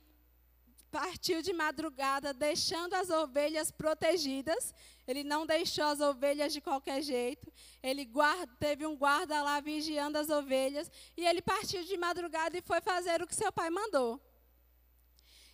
partiu 0.93 1.41
de 1.41 1.51
madrugada, 1.51 2.31
deixando 2.31 2.93
as 2.93 3.09
ovelhas 3.09 3.71
protegidas. 3.71 4.63
Ele 5.07 5.23
não 5.23 5.43
deixou 5.43 5.85
as 5.85 6.00
ovelhas 6.00 6.53
de 6.53 6.62
qualquer 6.62 7.01
jeito. 7.01 7.51
Ele 7.81 8.05
guarda, 8.05 8.53
teve 8.59 8.85
um 8.85 8.95
guarda 8.95 9.41
lá 9.41 9.59
vigiando 9.59 10.19
as 10.19 10.29
ovelhas. 10.29 10.91
E 11.17 11.25
ele 11.25 11.41
partiu 11.41 11.83
de 11.83 11.97
madrugada 11.97 12.55
e 12.55 12.62
foi 12.62 12.79
fazer 12.79 13.23
o 13.23 13.27
que 13.27 13.35
seu 13.35 13.51
pai 13.51 13.71
mandou. 13.71 14.21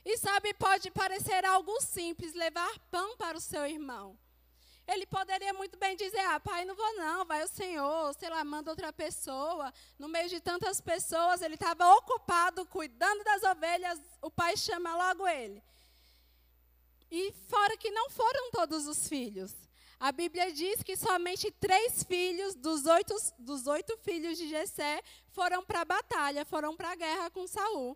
E 0.04 0.18
sabe, 0.18 0.54
pode 0.56 0.92
parecer 0.92 1.46
algo 1.46 1.80
simples 1.80 2.34
levar 2.34 2.78
pão 2.92 3.16
para 3.16 3.38
o 3.38 3.42
seu 3.42 3.66
irmão. 3.66 4.20
Ele 4.92 5.06
poderia 5.06 5.54
muito 5.54 5.78
bem 5.78 5.96
dizer: 5.96 6.20
Ah, 6.22 6.40
pai, 6.40 6.66
não 6.66 6.76
vou 6.76 6.96
não, 6.96 7.24
vai 7.24 7.44
o 7.44 7.48
Senhor, 7.48 8.12
sei 8.16 8.28
lá, 8.28 8.44
manda 8.44 8.72
outra 8.72 8.92
pessoa. 8.92 9.72
No 10.00 10.08
meio 10.08 10.28
de 10.28 10.40
tantas 10.40 10.82
pessoas, 10.82 11.44
ele 11.44 11.54
estava 11.54 11.94
ocupado 11.94 12.66
cuidando 12.66 13.24
das 13.24 13.44
ovelhas, 13.44 14.00
o 14.20 14.32
pai 14.32 14.58
chama 14.58 14.96
logo 14.96 15.28
ele. 15.28 15.64
E 17.12 17.32
fora 17.48 17.78
que 17.78 17.92
não 17.92 18.10
foram 18.10 18.50
todos 18.50 18.88
os 18.88 19.08
filhos. 19.08 19.54
A 20.00 20.12
Bíblia 20.12 20.52
diz 20.52 20.82
que 20.82 20.96
somente 20.96 21.52
três 21.52 22.04
filhos 22.04 22.56
dos 22.56 22.86
oito, 22.88 23.16
dos 23.38 23.68
oito 23.68 23.96
filhos 23.98 24.38
de 24.40 24.50
Jessé 24.50 25.04
foram 25.34 25.64
para 25.64 25.82
a 25.82 25.86
batalha, 25.86 26.46
foram 26.46 26.76
para 26.76 26.92
a 26.92 26.96
guerra 26.96 27.30
com 27.30 27.46
Saul. 27.46 27.96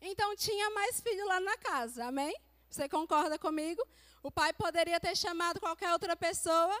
Então 0.00 0.34
tinha 0.36 0.70
mais 0.70 1.00
filho 1.00 1.26
lá 1.26 1.40
na 1.40 1.58
casa, 1.58 2.06
amém? 2.06 2.34
Você 2.74 2.88
concorda 2.88 3.38
comigo? 3.38 3.80
O 4.20 4.32
pai 4.32 4.52
poderia 4.52 4.98
ter 4.98 5.16
chamado 5.16 5.60
qualquer 5.60 5.92
outra 5.92 6.16
pessoa, 6.16 6.76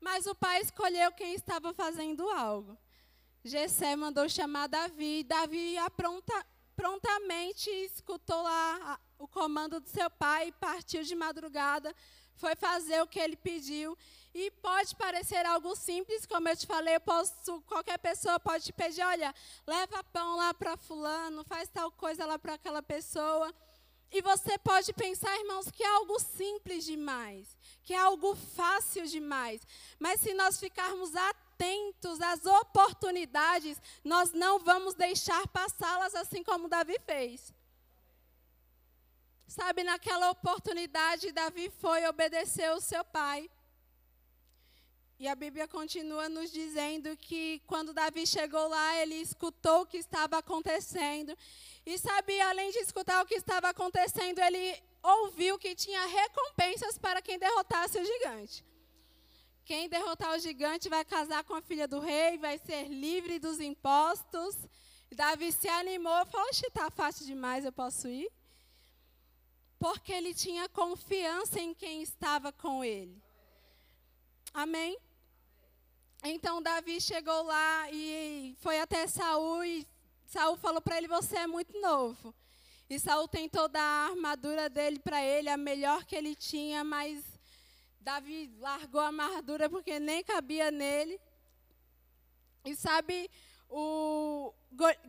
mas 0.00 0.26
o 0.26 0.34
pai 0.34 0.60
escolheu 0.60 1.12
quem 1.12 1.34
estava 1.34 1.72
fazendo 1.72 2.28
algo. 2.30 2.76
Jessé 3.44 3.94
mandou 3.94 4.28
chamar 4.28 4.66
Davi, 4.66 5.22
Davi 5.22 5.78
apronta, 5.78 6.34
prontamente 6.74 7.70
escutou 7.70 8.42
lá 8.42 8.98
o 9.16 9.28
comando 9.28 9.78
do 9.78 9.88
seu 9.88 10.10
pai, 10.10 10.50
partiu 10.58 11.04
de 11.04 11.14
madrugada, 11.14 11.94
foi 12.34 12.56
fazer 12.56 13.00
o 13.00 13.06
que 13.06 13.20
ele 13.20 13.36
pediu. 13.36 13.96
E 14.34 14.50
pode 14.50 14.96
parecer 14.96 15.46
algo 15.46 15.76
simples, 15.76 16.26
como 16.26 16.48
eu 16.48 16.56
te 16.56 16.66
falei, 16.66 16.96
eu 16.96 17.00
posso, 17.00 17.62
qualquer 17.68 17.98
pessoa 18.00 18.40
pode 18.40 18.64
te 18.64 18.72
pedir, 18.72 19.04
olha, 19.04 19.32
leva 19.64 20.02
pão 20.02 20.38
lá 20.38 20.52
para 20.52 20.76
fulano, 20.76 21.44
faz 21.44 21.68
tal 21.68 21.92
coisa 21.92 22.26
lá 22.26 22.36
para 22.36 22.54
aquela 22.54 22.82
pessoa. 22.82 23.54
E 24.16 24.22
você 24.22 24.56
pode 24.58 24.92
pensar, 24.92 25.36
irmãos, 25.40 25.68
que 25.72 25.82
é 25.82 25.88
algo 25.88 26.20
simples 26.20 26.84
demais, 26.84 27.58
que 27.82 27.92
é 27.92 27.98
algo 27.98 28.36
fácil 28.36 29.04
demais. 29.06 29.60
Mas 29.98 30.20
se 30.20 30.32
nós 30.34 30.60
ficarmos 30.60 31.16
atentos 31.16 32.20
às 32.20 32.46
oportunidades, 32.46 33.76
nós 34.04 34.30
não 34.30 34.60
vamos 34.60 34.94
deixar 34.94 35.48
passá-las 35.48 36.14
assim 36.14 36.44
como 36.44 36.68
Davi 36.68 36.96
fez. 37.04 37.52
Sabe, 39.48 39.82
naquela 39.82 40.30
oportunidade, 40.30 41.32
Davi 41.32 41.68
foi 41.80 42.06
obedecer 42.06 42.70
o 42.70 42.80
seu 42.80 43.04
pai. 43.04 43.50
E 45.18 45.28
a 45.28 45.34
Bíblia 45.34 45.68
continua 45.68 46.28
nos 46.28 46.50
dizendo 46.50 47.16
que 47.16 47.62
quando 47.66 47.94
Davi 47.94 48.26
chegou 48.26 48.66
lá, 48.68 48.96
ele 48.96 49.14
escutou 49.14 49.82
o 49.82 49.86
que 49.86 49.96
estava 49.96 50.38
acontecendo. 50.38 51.36
E 51.86 51.96
sabe, 51.98 52.40
além 52.40 52.70
de 52.72 52.78
escutar 52.78 53.22
o 53.22 53.26
que 53.26 53.36
estava 53.36 53.68
acontecendo, 53.68 54.40
ele 54.40 54.82
ouviu 55.02 55.58
que 55.58 55.74
tinha 55.74 56.04
recompensas 56.06 56.98
para 56.98 57.22
quem 57.22 57.38
derrotasse 57.38 57.98
o 57.98 58.04
gigante. 58.04 58.64
Quem 59.64 59.88
derrotar 59.88 60.34
o 60.34 60.38
gigante 60.38 60.88
vai 60.88 61.04
casar 61.04 61.44
com 61.44 61.54
a 61.54 61.62
filha 61.62 61.86
do 61.86 62.00
rei, 62.00 62.36
vai 62.36 62.58
ser 62.58 62.88
livre 62.88 63.38
dos 63.38 63.60
impostos. 63.60 64.56
Davi 65.14 65.52
se 65.52 65.68
animou 65.68 66.26
falou: 66.26 66.50
está 66.50 66.90
fácil 66.90 67.24
demais, 67.24 67.64
eu 67.64 67.72
posso 67.72 68.08
ir? 68.08 68.30
Porque 69.78 70.12
ele 70.12 70.34
tinha 70.34 70.68
confiança 70.68 71.60
em 71.60 71.72
quem 71.72 72.02
estava 72.02 72.52
com 72.52 72.82
ele. 72.82 73.23
Amém? 74.54 74.96
Então 76.22 76.62
Davi 76.62 77.00
chegou 77.00 77.42
lá 77.42 77.90
e 77.90 78.54
foi 78.60 78.78
até 78.78 79.04
Saul 79.08 79.64
e 79.64 79.84
Saul 80.26 80.56
falou 80.56 80.80
para 80.80 80.96
ele: 80.96 81.08
Você 81.08 81.36
é 81.38 81.46
muito 81.48 81.76
novo. 81.80 82.32
E 82.88 83.00
Saul 83.00 83.26
tentou 83.26 83.66
dar 83.68 83.82
a 83.82 84.10
armadura 84.10 84.70
dele 84.70 85.00
para 85.00 85.20
ele, 85.20 85.48
a 85.48 85.56
melhor 85.56 86.04
que 86.04 86.14
ele 86.14 86.36
tinha, 86.36 86.84
mas 86.84 87.24
Davi 88.00 88.54
largou 88.60 89.00
a 89.00 89.06
armadura 89.06 89.68
porque 89.68 89.98
nem 89.98 90.22
cabia 90.22 90.70
nele. 90.70 91.20
E 92.64 92.76
sabe, 92.76 93.28
o 93.68 94.54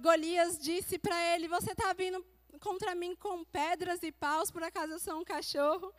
Golias 0.02 0.58
disse 0.58 0.98
para 0.98 1.36
ele: 1.36 1.48
Você 1.48 1.74
está 1.74 1.94
vindo 1.94 2.26
contra 2.60 2.96
mim 2.96 3.16
com 3.16 3.44
pedras 3.46 4.02
e 4.02 4.12
paus, 4.12 4.50
por 4.50 4.64
acaso 4.64 4.94
eu 4.94 5.00
sou 5.00 5.20
um 5.20 5.24
cachorro? 5.24 5.94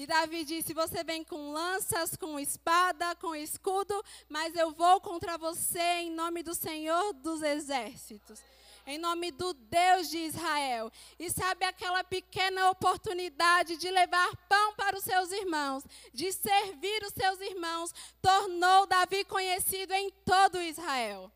E 0.00 0.06
Davi 0.06 0.46
disse: 0.46 0.72
Você 0.72 1.04
vem 1.04 1.22
com 1.22 1.52
lanças, 1.52 2.16
com 2.16 2.40
espada, 2.40 3.14
com 3.16 3.36
escudo, 3.36 4.02
mas 4.30 4.56
eu 4.56 4.72
vou 4.72 4.98
contra 4.98 5.36
você 5.36 5.78
em 5.78 6.10
nome 6.10 6.42
do 6.42 6.54
Senhor 6.54 7.12
dos 7.12 7.42
exércitos 7.42 8.40
em 8.86 8.96
nome 8.96 9.30
do 9.30 9.52
Deus 9.52 10.08
de 10.08 10.16
Israel. 10.18 10.90
E 11.18 11.30
sabe 11.30 11.66
aquela 11.66 12.02
pequena 12.02 12.70
oportunidade 12.70 13.76
de 13.76 13.90
levar 13.90 14.34
pão 14.48 14.74
para 14.74 14.96
os 14.96 15.04
seus 15.04 15.30
irmãos, 15.32 15.84
de 16.14 16.32
servir 16.32 17.02
os 17.04 17.12
seus 17.12 17.38
irmãos, 17.40 17.94
tornou 18.22 18.86
Davi 18.86 19.22
conhecido 19.26 19.92
em 19.92 20.10
todo 20.24 20.62
Israel. 20.62 21.30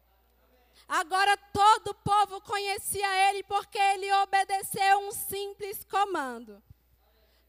Agora 0.88 1.36
todo 1.52 1.88
o 1.88 1.94
povo 1.94 2.40
conhecia 2.40 3.28
ele 3.28 3.42
porque 3.44 3.78
ele 3.78 4.10
obedeceu 4.14 5.00
um 5.00 5.12
simples 5.12 5.84
comando. 5.84 6.60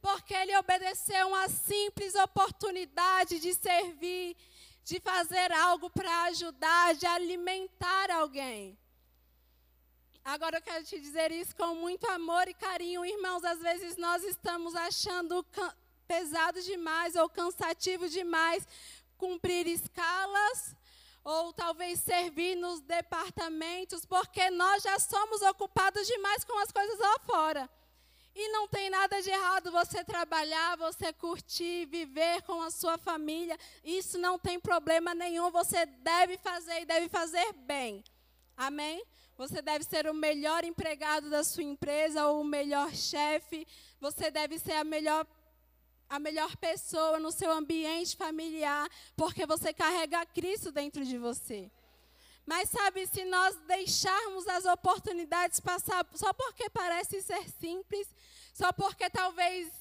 Porque 0.06 0.36
ele 0.36 0.56
obedeceu 0.56 1.30
uma 1.30 1.50
simples 1.50 2.14
oportunidade 2.14 3.40
de 3.40 3.56
servir, 3.56 4.38
de 4.84 5.00
fazer 5.00 5.52
algo 5.52 5.90
para 5.90 6.26
ajudar, 6.26 6.94
de 6.94 7.08
alimentar 7.08 8.12
alguém. 8.12 8.78
Agora 10.24 10.58
eu 10.58 10.62
quero 10.62 10.86
te 10.86 11.00
dizer 11.00 11.32
isso 11.32 11.56
com 11.56 11.74
muito 11.74 12.08
amor 12.12 12.48
e 12.48 12.54
carinho, 12.54 13.04
irmãos. 13.04 13.44
Às 13.44 13.60
vezes 13.60 13.98
nós 13.98 14.24
estamos 14.24 14.76
achando 14.76 15.44
pesado 16.08 16.62
demais 16.62 17.16
ou 17.16 17.28
cansativo 17.28 18.08
demais 18.08 18.68
cumprir 19.18 19.66
escalas 19.66 20.76
ou 21.24 21.52
talvez 21.52 22.00
servir 22.00 22.56
nos 22.56 22.80
departamentos, 22.80 24.06
porque 24.06 24.52
nós 24.52 24.84
já 24.84 25.00
somos 25.00 25.42
ocupados 25.42 26.06
demais 26.06 26.44
com 26.44 26.60
as 26.60 26.72
coisas 26.72 27.00
lá 27.00 27.20
fora. 27.26 27.68
E 28.36 28.50
não 28.50 28.68
tem 28.68 28.90
nada 28.90 29.22
de 29.22 29.30
errado 29.30 29.72
você 29.72 30.04
trabalhar, 30.04 30.76
você 30.76 31.14
curtir, 31.14 31.86
viver 31.86 32.42
com 32.42 32.62
a 32.62 32.70
sua 32.70 32.98
família. 32.98 33.58
Isso 33.82 34.18
não 34.18 34.38
tem 34.38 34.60
problema 34.60 35.16
nenhum. 35.16 35.50
Você 35.52 35.86
deve 35.86 36.38
fazer 36.38 36.82
e 36.82 36.86
deve 36.86 37.08
fazer 37.08 37.54
bem. 37.54 38.04
Amém? 38.58 39.02
Você 39.38 39.62
deve 39.62 39.86
ser 39.86 40.06
o 40.08 40.14
melhor 40.14 40.66
empregado 40.66 41.30
da 41.30 41.46
sua 41.46 41.64
empresa 41.64 42.28
ou 42.28 42.42
o 42.42 42.44
melhor 42.44 42.94
chefe. 42.94 43.66
Você 44.02 44.30
deve 44.30 44.60
ser 44.60 44.74
a 44.74 44.84
melhor 44.84 45.26
a 46.08 46.20
melhor 46.20 46.56
pessoa 46.58 47.20
no 47.20 47.32
seu 47.32 47.52
ambiente 47.52 48.16
familiar, 48.16 48.88
porque 49.16 49.44
você 49.46 49.74
carrega 49.74 50.24
Cristo 50.28 50.72
dentro 50.72 51.04
de 51.04 51.18
você. 51.18 51.72
Mas 52.46 52.70
sabe, 52.70 53.08
se 53.08 53.26
nós 53.26 53.56
deixarmos 53.68 54.48
as 54.48 54.66
oportunidades 54.66 55.60
passar 55.60 56.06
só 56.14 56.32
porque 56.32 56.70
parece 56.70 57.22
ser 57.22 57.50
simples, 57.50 58.08
só 58.54 58.72
porque 58.72 59.10
talvez 59.10 59.72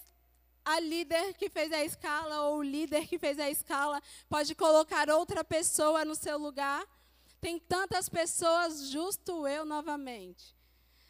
a 0.64 0.80
líder 0.80 1.34
que 1.34 1.50
fez 1.50 1.70
a 1.72 1.84
escala 1.84 2.40
ou 2.42 2.58
o 2.58 2.62
líder 2.62 3.06
que 3.06 3.18
fez 3.18 3.38
a 3.38 3.50
escala 3.50 4.02
pode 4.30 4.54
colocar 4.54 5.10
outra 5.10 5.44
pessoa 5.44 6.04
no 6.04 6.14
seu 6.14 6.38
lugar, 6.38 6.86
tem 7.40 7.58
tantas 7.58 8.08
pessoas, 8.08 8.88
justo 8.88 9.46
eu 9.46 9.66
novamente. 9.66 10.56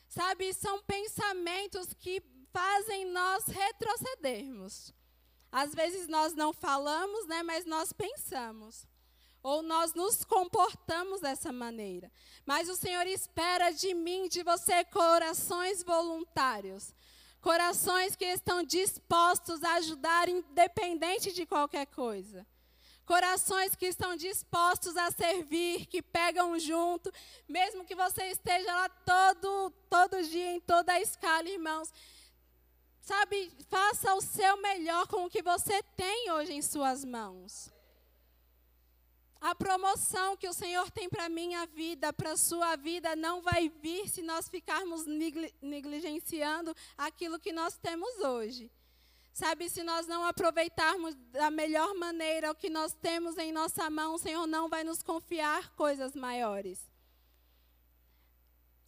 Sabe, 0.09 0.53
são 0.53 0.83
pensamentos 0.83 1.95
que 1.95 2.21
fazem 2.53 3.07
nós 3.07 3.47
retrocedermos. 3.47 4.93
Às 5.53 5.73
vezes 5.73 6.09
nós 6.09 6.35
não 6.35 6.53
falamos, 6.53 7.27
né, 7.29 7.45
mas 7.45 7.65
nós 7.65 7.93
pensamos. 7.93 8.89
Ou 9.45 9.63
nós 9.63 9.93
nos 9.93 10.25
comportamos 10.25 11.21
dessa 11.21 11.53
maneira. 11.53 12.11
Mas 12.47 12.67
o 12.71 12.75
Senhor 12.75 13.07
espera 13.07 13.71
de 13.71 13.93
mim, 13.93 14.27
de 14.27 14.43
você, 14.43 14.83
corações 14.87 15.83
voluntários. 15.83 16.95
Corações 17.43 18.17
que 18.17 18.25
estão 18.25 18.63
dispostos 18.63 19.63
a 19.63 19.75
ajudar, 19.75 20.31
independente 20.31 21.31
de 21.31 21.45
qualquer 21.45 21.85
coisa. 21.89 22.47
Corações 23.05 23.75
que 23.77 23.85
estão 23.85 24.17
dispostos 24.17 24.97
a 24.97 25.11
servir, 25.11 25.85
que 25.89 26.01
pegam 26.01 26.59
junto, 26.59 27.13
mesmo 27.47 27.85
que 27.85 27.95
você 27.95 28.31
esteja 28.31 28.75
lá 28.75 28.89
todo, 28.89 29.71
todo 29.91 30.23
dia, 30.23 30.53
em 30.53 30.61
toda 30.61 30.95
a 30.95 31.03
escala, 31.03 31.51
irmãos. 31.51 31.93
Sabe, 33.03 33.53
faça 33.69 34.15
o 34.15 34.23
seu 34.23 34.57
melhor 34.63 35.07
com 35.07 35.27
o 35.27 35.31
que 35.31 35.43
você 35.43 35.83
tem 35.95 36.33
hoje 36.33 36.55
em 36.55 36.63
suas 36.63 37.05
mãos. 37.05 37.74
A 39.45 39.55
promoção 39.55 40.39
que 40.39 40.49
o 40.49 40.55
Senhor 40.55 40.91
tem 40.91 41.07
para 41.07 41.29
minha 41.29 41.67
vida, 41.67 42.15
para 42.15 42.33
a 42.33 42.37
sua 42.37 42.77
vida, 42.77 43.15
não 43.15 43.43
vai 43.43 43.69
vir 43.69 44.09
se 44.09 44.23
nós 44.23 44.49
ficarmos 44.49 45.05
negligenciando 45.61 46.75
aquilo 46.97 47.39
que 47.39 47.53
nós 47.53 47.77
temos 47.77 48.09
hoje. 48.21 48.73
Sabe, 49.35 49.69
se 49.69 49.83
nós 49.83 50.07
não 50.07 50.25
aproveitarmos 50.25 51.15
da 51.31 51.51
melhor 51.51 51.95
maneira 51.95 52.53
o 52.53 52.55
que 52.55 52.71
nós 52.71 52.95
temos 52.95 53.37
em 53.37 53.53
nossa 53.53 53.91
mão, 53.91 54.15
o 54.15 54.19
Senhor 54.19 54.47
não 54.47 54.67
vai 54.67 54.83
nos 54.83 55.03
confiar 55.03 55.75
coisas 55.75 56.17
maiores. 56.17 56.94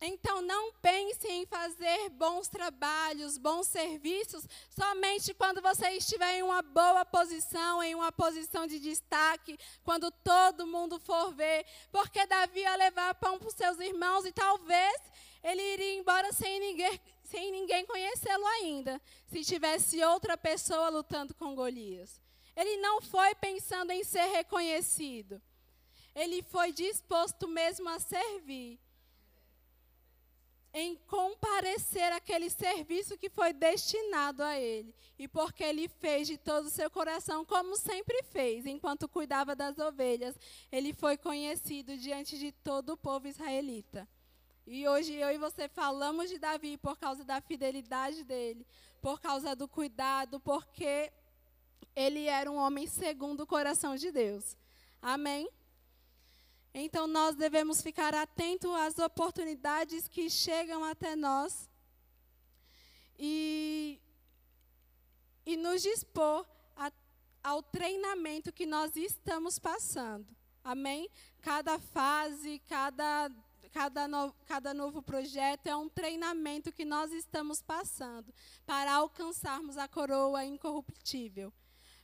Então, 0.01 0.43
não 0.43 0.73
pense 0.75 1.27
em 1.27 1.47
fazer 1.47 2.11
bons 2.11 2.49
trabalhos, 2.49 3.39
bons 3.39 3.67
serviços, 3.67 4.47
somente 4.69 5.33
quando 5.33 5.63
você 5.63 5.89
estiver 5.93 6.39
em 6.39 6.43
uma 6.43 6.61
boa 6.61 7.05
posição, 7.05 7.83
em 7.83 7.95
uma 7.95 8.13
posição 8.13 8.67
de 8.67 8.79
destaque, 8.79 9.59
quando 9.83 10.11
todo 10.11 10.67
mundo 10.67 11.01
for 11.01 11.33
ver. 11.35 11.65
Porque 11.91 12.27
Davi 12.27 12.61
ia 12.61 12.77
levar 12.77 13.15
pão 13.15 13.39
para 13.39 13.49
os 13.49 13.55
seus 13.55 13.79
irmãos 13.81 14.27
e 14.27 14.33
talvez 14.33 15.01
ele 15.43 15.63
iria 15.63 15.99
embora 15.99 16.31
sem 16.31 16.61
ninguém, 16.61 17.01
sem 17.25 17.51
ninguém 17.51 17.87
conhecê-lo 17.87 18.47
ainda, 18.47 19.01
se 19.29 19.45
tivesse 19.45 20.05
outra 20.05 20.37
pessoa 20.37 20.91
lutando 20.91 21.35
com 21.35 21.55
Golias. 21.55 22.21
Ele 22.55 22.77
não 22.79 23.01
foi 23.01 23.35
pensando 23.35 23.93
em 23.93 24.05
ser 24.05 24.27
reconhecido. 24.27 25.41
Ele 26.15 26.43
foi 26.43 26.73
disposto 26.73 27.49
mesmo 27.49 27.89
a 27.89 27.99
servir. 27.99 28.79
Em 30.79 30.95
comparecer 31.07 32.13
aquele 32.13 32.51
serviço 32.51 33.17
que 33.17 33.31
foi 33.31 33.55
destinado 33.55 34.43
a 34.43 34.61
ele. 34.61 34.95
E 35.19 35.27
porque 35.27 35.65
ele 35.65 35.89
fez 35.89 36.29
de 36.29 36.37
todo 36.37 36.67
o 36.67 36.71
seu 36.71 36.91
coração, 36.91 37.47
como 37.47 37.77
sempre 37.77 38.23
fez, 38.25 38.67
enquanto 38.67 39.09
cuidava 39.09 39.57
das 39.57 39.79
ovelhas, 39.79 40.39
ele 40.71 40.93
foi 40.93 41.17
conhecido 41.17 41.97
diante 41.97 42.39
de 42.39 42.53
todo 42.53 42.91
o 42.91 42.97
povo 42.99 43.27
israelita. 43.27 44.07
E 44.67 44.87
hoje 44.87 45.15
eu 45.15 45.31
e 45.31 45.39
você 45.39 45.67
falamos 45.67 46.29
de 46.29 46.39
Davi 46.39 46.77
por 46.77 46.99
causa 46.99 47.25
da 47.25 47.41
fidelidade 47.41 48.23
dele, 48.23 48.67
por 49.01 49.19
causa 49.19 49.57
do 49.57 49.67
cuidado, 49.67 50.39
porque 50.41 51.11
ele 51.95 52.27
era 52.27 52.51
um 52.51 52.57
homem 52.57 52.87
segundo 52.87 53.45
o 53.45 53.47
coração 53.47 53.97
de 53.97 54.13
Deus. 54.13 54.59
Amém? 55.01 55.49
Então 56.79 57.07
nós 57.07 57.35
devemos 57.35 57.81
ficar 57.81 58.15
atentos 58.15 58.71
às 58.71 58.99
oportunidades 58.99 60.07
que 60.07 60.29
chegam 60.29 60.85
até 60.85 61.17
nós 61.17 61.71
e, 63.19 63.99
e 65.47 65.57
nos 65.57 65.81
dispor 65.81 66.47
a, 66.77 66.93
ao 67.43 67.63
treinamento 67.63 68.53
que 68.53 68.67
nós 68.67 68.95
estamos 68.95 69.59
passando. 69.59 70.27
Amém? 70.63 71.09
Cada 71.41 71.79
fase, 71.79 72.59
cada 72.69 73.31
cada, 73.73 74.07
no, 74.07 74.35
cada 74.45 74.75
novo 74.75 75.01
projeto 75.01 75.67
é 75.69 75.77
um 75.77 75.89
treinamento 75.89 76.71
que 76.71 76.85
nós 76.85 77.11
estamos 77.11 77.63
passando 77.63 78.33
para 78.67 78.93
alcançarmos 78.93 79.79
a 79.79 79.89
coroa 79.89 80.45
incorruptível, 80.45 81.51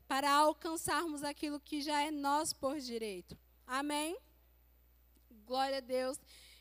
para 0.09 0.31
alcançarmos 0.31 1.23
aquilo 1.23 1.61
que 1.61 1.83
já 1.83 2.01
é 2.01 2.11
nós 2.11 2.55
por 2.55 2.79
direito. 2.79 3.39
Amém? 3.67 4.19
Glória 5.47 5.79
a 5.79 5.81
Deus. 5.81 6.19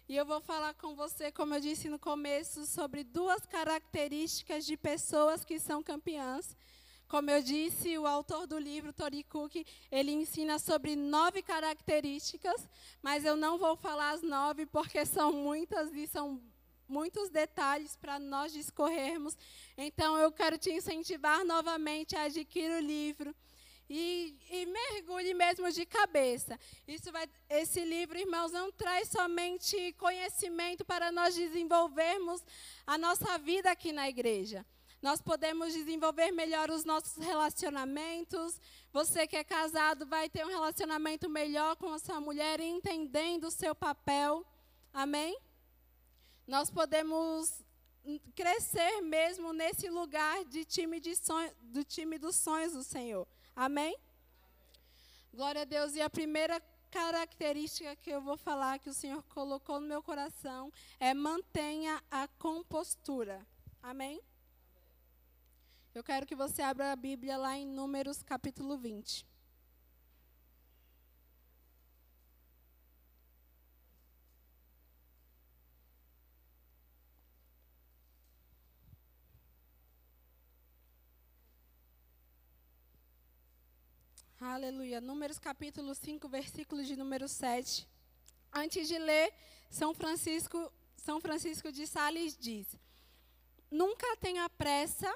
E 0.08 0.16
eu 0.16 0.26
vou 0.26 0.42
falar 0.42 0.74
com 0.74 0.96
você, 0.96 1.32
como 1.32 1.56
eu 1.56 1.62
disse 1.62 1.90
no 1.90 2.00
começo, 2.00 2.66
sobre 2.66 3.04
duas 3.04 3.46
características 3.46 4.66
de 4.66 4.76
pessoas 4.76 5.46
que 5.46 5.60
são 5.60 5.82
campeãs 5.82 6.56
como 7.12 7.30
eu 7.30 7.44
disse, 7.44 7.98
o 7.98 8.08
autor 8.08 8.48
do 8.48 8.58
livro, 8.58 8.94
Tori 8.94 9.22
Cook, 9.26 9.68
ele 9.92 10.12
ensina 10.12 10.58
sobre 10.58 10.96
nove 10.96 11.42
características, 11.42 12.66
mas 13.02 13.26
eu 13.26 13.36
não 13.36 13.58
vou 13.58 13.76
falar 13.76 14.12
as 14.12 14.22
nove 14.22 14.66
porque 14.66 15.06
são 15.06 15.34
muitas 15.34 15.94
e 15.94 16.08
são 16.08 16.42
muitos 16.88 17.30
detalhes 17.30 17.98
para 17.98 18.18
nós 18.18 18.54
discorrermos. 18.54 19.38
Então, 19.78 20.18
eu 20.18 20.32
quero 20.32 20.58
te 20.58 20.72
incentivar 20.72 21.44
novamente 21.44 22.16
a 22.16 22.24
adquirir 22.24 22.78
o 22.78 22.80
livro. 22.80 23.36
E, 23.94 24.38
e, 24.50 24.66
mergulhe 24.68 25.34
mesmo 25.34 25.70
de 25.70 25.86
cabeça. 25.86 26.58
Isso 26.88 27.12
vai, 27.12 27.28
esse 27.50 27.84
livro, 27.84 28.18
irmãos, 28.18 28.50
não 28.50 28.72
traz 28.72 29.10
somente 29.10 29.92
conhecimento 29.94 30.86
para 30.86 31.12
nós 31.12 31.36
desenvolvermos 31.36 32.42
a 32.88 32.98
nossa 32.98 33.38
vida 33.38 33.70
aqui 33.70 33.92
na 33.92 34.08
igreja 34.08 34.66
nós 35.02 35.20
podemos 35.20 35.74
desenvolver 35.74 36.32
melhor 36.32 36.70
os 36.70 36.86
nossos 36.86 37.18
relacionamentos. 37.18 38.62
Você 38.94 39.26
que 39.26 39.36
é 39.36 39.44
casado 39.44 40.06
vai 40.06 40.30
ter 40.30 40.46
um 40.46 40.50
relacionamento 40.50 41.28
melhor 41.28 41.76
com 41.76 41.92
a 41.92 41.98
sua 41.98 42.22
mulher, 42.22 42.60
entendendo 42.60 43.46
o 43.46 43.52
seu 43.52 43.74
papel. 43.74 44.46
Amém? 44.94 45.36
Nós 46.46 46.70
podemos 46.70 47.64
crescer 48.36 49.02
mesmo 49.02 49.52
nesse 49.54 49.90
lugar 49.90 50.46
de 50.46 50.64
time 50.66 51.00
de 51.00 51.16
sonho, 51.16 51.52
do 51.62 51.84
time 51.84 52.20
dos 52.20 52.36
sonhos 52.36 52.74
do 52.74 52.84
Senhor. 52.84 53.28
Amém? 53.56 53.98
Glória 55.34 55.62
a 55.62 55.66
Deus. 55.66 55.96
E 55.96 56.02
a 56.02 56.10
primeira 56.10 56.62
característica 56.90 57.96
que 57.96 58.10
eu 58.10 58.22
vou 58.22 58.36
falar 58.36 58.80
que 58.80 58.90
o 58.90 58.94
Senhor 58.94 59.24
colocou 59.30 59.80
no 59.80 59.88
meu 59.88 60.04
coração 60.04 60.72
é 61.00 61.14
mantenha 61.14 62.02
a 62.12 62.28
compostura. 62.28 63.46
Amém? 63.82 64.22
Eu 65.96 66.04
quero 66.04 66.26
que 66.26 66.36
você 66.36 66.62
abra 66.62 66.92
a 66.92 66.96
Bíblia 66.96 67.38
lá 67.38 67.58
em 67.58 67.66
Números 67.66 68.22
capítulo 68.24 68.78
20. 68.78 69.31
Aleluia. 84.44 85.00
Números 85.00 85.38
capítulo 85.38 85.94
5, 85.94 86.28
versículo 86.28 86.84
de 86.84 86.96
número 86.96 87.28
7. 87.28 87.88
Antes 88.52 88.88
de 88.88 88.98
ler, 88.98 89.32
São 89.70 89.94
Francisco, 89.94 90.74
São 90.98 91.22
Francisco 91.22 91.72
de 91.72 91.86
Sales 91.86 92.36
diz: 92.36 92.66
Nunca 93.70 94.18
tenha 94.18 94.50
pressa, 94.50 95.16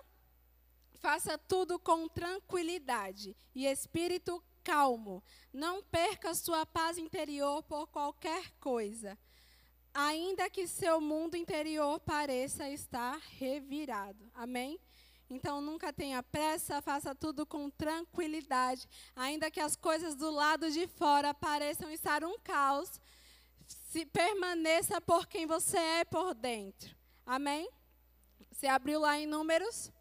faça 1.00 1.40
tudo 1.40 1.80
com 1.80 2.08
tranquilidade 2.08 3.36
e 3.56 3.66
espírito 3.66 4.44
calmo. 4.64 5.24
Não 5.52 5.82
perca 5.82 6.36
sua 6.36 6.64
paz 6.64 7.00
interior 7.00 7.64
por 7.64 7.88
qualquer 7.88 8.52
coisa, 8.60 9.18
ainda 9.92 10.52
que 10.52 10.68
seu 10.68 11.02
mundo 11.02 11.36
interior 11.36 12.00
pareça 12.00 12.70
estar 12.70 13.18
revirado. 13.40 14.30
Amém? 14.36 14.80
Então 15.30 15.60
nunca 15.60 15.92
tenha 15.92 16.22
pressa, 16.22 16.82
faça 16.82 17.16
tudo 17.16 17.46
com 17.46 17.70
tranquilidade, 17.70 18.88
ainda 19.16 19.50
que 19.50 19.60
as 19.60 19.76
coisas 19.76 20.16
do 20.16 20.30
lado 20.30 20.70
de 20.70 20.88
fora 20.88 21.34
pareçam 21.34 21.90
estar 21.90 22.24
um 22.24 22.38
caos. 22.40 23.02
Se 23.90 24.06
permaneça 24.06 25.02
por 25.02 25.26
quem 25.28 25.48
você 25.48 25.78
é 25.78 26.06
por 26.06 26.36
dentro. 26.36 26.96
Amém? 27.26 27.68
Você 28.52 28.68
abriu 28.68 29.00
lá 29.00 29.18
em 29.18 29.26
Números, 29.26 29.92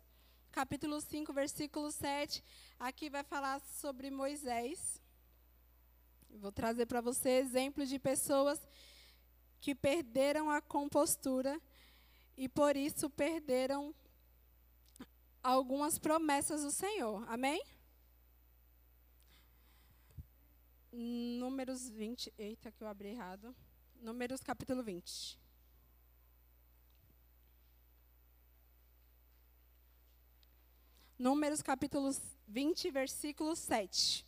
capítulo 0.53 1.01
5, 1.01 1.33
versículo 1.33 1.91
7. 1.91 2.45
Aqui 2.79 3.09
vai 3.09 3.25
falar 3.25 3.61
sobre 3.61 4.11
Moisés. 4.11 5.01
Vou 6.29 6.53
trazer 6.53 6.85
para 6.85 7.01
você 7.01 7.31
exemplos 7.31 7.89
de 7.89 7.99
pessoas 7.99 8.61
que 9.61 9.75
perderam 9.75 10.51
a 10.51 10.61
compostura 10.61 11.59
e 12.37 12.49
por 12.49 12.77
isso 12.77 13.09
perderam 13.09 13.95
algumas 15.45 15.99
promessas 15.99 16.63
do 16.63 16.71
Senhor. 16.71 17.23
Amém? 17.29 17.63
Números 20.91 21.89
20. 21.91 22.33
Eita, 22.39 22.73
que 22.73 22.83
eu 22.83 22.89
abri 22.89 23.11
errado. 23.11 23.55
Números 24.01 24.43
capítulo 24.43 24.83
20. 24.83 25.39
Números 31.19 31.63
capítulo 31.63 32.11
20, 32.49 32.91
versículo 32.91 33.55
7. 33.55 34.25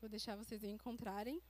Vou 0.00 0.08
deixar 0.08 0.36
vocês 0.36 0.62
encontrarem. 0.64 1.42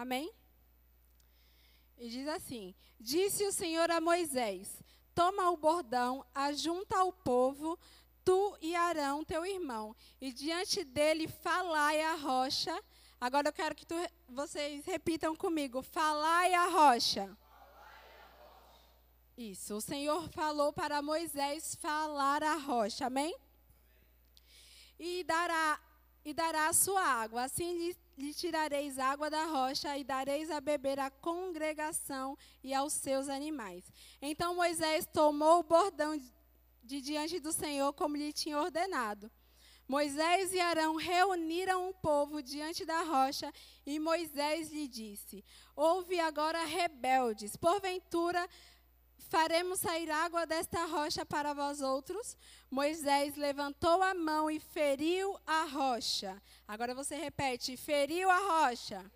Amém? 0.00 0.32
E 1.98 2.08
diz 2.08 2.26
assim: 2.26 2.74
Disse 2.98 3.44
o 3.44 3.52
Senhor 3.52 3.90
a 3.90 4.00
Moisés: 4.00 4.82
Toma 5.14 5.50
o 5.50 5.58
bordão, 5.58 6.24
ajunta 6.34 6.96
ao 6.96 7.12
povo, 7.12 7.78
tu 8.24 8.56
e 8.62 8.74
Arão, 8.74 9.22
teu 9.22 9.44
irmão, 9.44 9.94
e 10.18 10.32
diante 10.32 10.84
dele 10.84 11.28
falai 11.28 12.00
a 12.00 12.14
rocha. 12.14 12.82
Agora 13.20 13.48
eu 13.48 13.52
quero 13.52 13.74
que 13.74 13.84
tu, 13.84 13.94
vocês 14.26 14.86
repitam 14.86 15.36
comigo: 15.36 15.82
Falai 15.82 16.54
a 16.54 16.68
rocha. 16.68 17.36
Isso, 19.36 19.74
o 19.74 19.82
Senhor 19.82 20.30
falou 20.30 20.72
para 20.72 21.02
Moisés 21.02 21.74
falar 21.74 22.42
a 22.42 22.56
rocha, 22.56 23.04
amém? 23.04 23.36
E 24.98 25.24
dará, 25.24 25.78
e 26.24 26.32
dará 26.32 26.68
a 26.68 26.72
sua 26.72 27.02
água, 27.02 27.42
assim 27.42 27.76
lhe 27.76 27.94
lhe 28.20 28.34
tirareis 28.34 28.98
água 28.98 29.30
da 29.30 29.46
rocha 29.46 29.96
e 29.96 30.04
dareis 30.04 30.50
a 30.50 30.60
beber 30.60 31.00
à 31.00 31.10
congregação 31.10 32.36
e 32.62 32.74
aos 32.74 32.92
seus 32.92 33.28
animais. 33.28 33.90
Então 34.20 34.54
Moisés 34.54 35.06
tomou 35.06 35.60
o 35.60 35.62
bordão 35.62 36.20
de 36.84 37.00
diante 37.00 37.40
do 37.40 37.52
Senhor, 37.52 37.92
como 37.94 38.16
lhe 38.16 38.32
tinha 38.32 38.58
ordenado. 38.58 39.30
Moisés 39.88 40.52
e 40.52 40.60
Arão 40.60 40.94
reuniram 40.94 41.88
o 41.88 41.94
povo 41.94 42.40
diante 42.40 42.84
da 42.84 43.02
rocha 43.02 43.52
e 43.84 43.98
Moisés 43.98 44.70
lhe 44.70 44.86
disse: 44.86 45.44
Ouve 45.74 46.20
agora, 46.20 46.64
rebeldes, 46.64 47.56
porventura 47.56 48.48
faremos 49.20 49.80
sair 49.80 50.10
água 50.10 50.46
desta 50.46 50.84
rocha 50.86 51.24
para 51.24 51.52
vós 51.52 51.80
outros? 51.80 52.36
Moisés 52.70 53.36
levantou 53.36 54.02
a 54.02 54.14
mão 54.14 54.50
e 54.50 54.58
feriu 54.58 55.38
a 55.46 55.64
rocha. 55.64 56.40
Agora 56.66 56.94
você 56.94 57.16
repete: 57.16 57.76
feriu 57.76 58.30
a 58.30 58.38
rocha. 58.38 59.10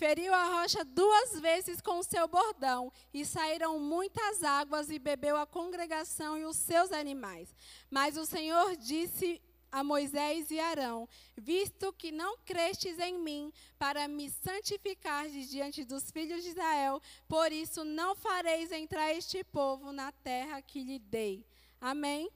Feriu 0.00 0.32
a 0.32 0.60
rocha 0.60 0.82
duas 0.82 1.38
vezes 1.40 1.78
com 1.82 1.98
o 1.98 2.02
seu 2.02 2.26
bordão, 2.26 2.90
e 3.12 3.22
saíram 3.22 3.78
muitas 3.78 4.42
águas, 4.42 4.88
e 4.88 4.98
bebeu 4.98 5.36
a 5.36 5.46
congregação 5.46 6.38
e 6.38 6.44
os 6.46 6.56
seus 6.56 6.90
animais. 6.90 7.54
Mas 7.90 8.16
o 8.16 8.24
Senhor 8.24 8.76
disse 8.76 9.42
a 9.70 9.82
Moisés 9.84 10.50
e 10.50 10.58
Arão: 10.58 11.08
Visto 11.36 11.92
que 11.92 12.10
não 12.10 12.36
crestes 12.38 12.98
em 12.98 13.18
mim 13.18 13.52
para 13.78 14.08
me 14.08 14.30
santificar 14.30 15.28
diante 15.28 15.84
dos 15.84 16.10
filhos 16.10 16.42
de 16.42 16.50
Israel, 16.50 17.00
por 17.28 17.52
isso 17.52 17.84
não 17.84 18.14
fareis 18.14 18.72
entrar 18.72 19.12
este 19.12 19.44
povo 19.44 19.92
na 19.92 20.12
terra 20.12 20.60
que 20.62 20.82
lhe 20.82 20.98
dei. 20.98 21.44
Amém? 21.80 22.30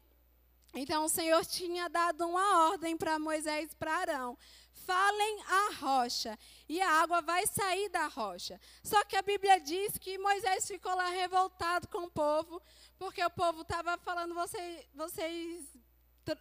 Então 0.75 1.05
o 1.05 1.09
Senhor 1.09 1.44
tinha 1.44 1.88
dado 1.88 2.27
uma 2.27 2.68
ordem 2.70 2.97
para 2.97 3.18
Moisés 3.18 3.73
e 3.73 3.77
para 3.77 3.97
Arão: 3.97 4.37
falem 4.85 5.42
a 5.42 5.75
rocha, 5.81 6.38
e 6.68 6.81
a 6.81 6.90
água 7.03 7.20
vai 7.23 7.47
sair 7.47 7.88
da 7.88 8.07
rocha. 8.07 8.61
Só 8.83 9.05
que 9.05 9.16
a 9.16 9.23
Bíblia 9.23 9.59
diz 9.61 9.97
que 9.99 10.18
Moisés 10.18 10.66
ficou 10.66 10.94
lá 10.94 11.09
revoltado 11.09 11.88
com 11.88 12.05
o 12.05 12.11
povo, 12.11 12.61
porque 12.99 13.25
o 13.25 13.31
povo 13.31 13.62
estava 13.62 13.97
falando: 13.99 14.35
vocês, 14.35 14.87
vocês 14.94 15.64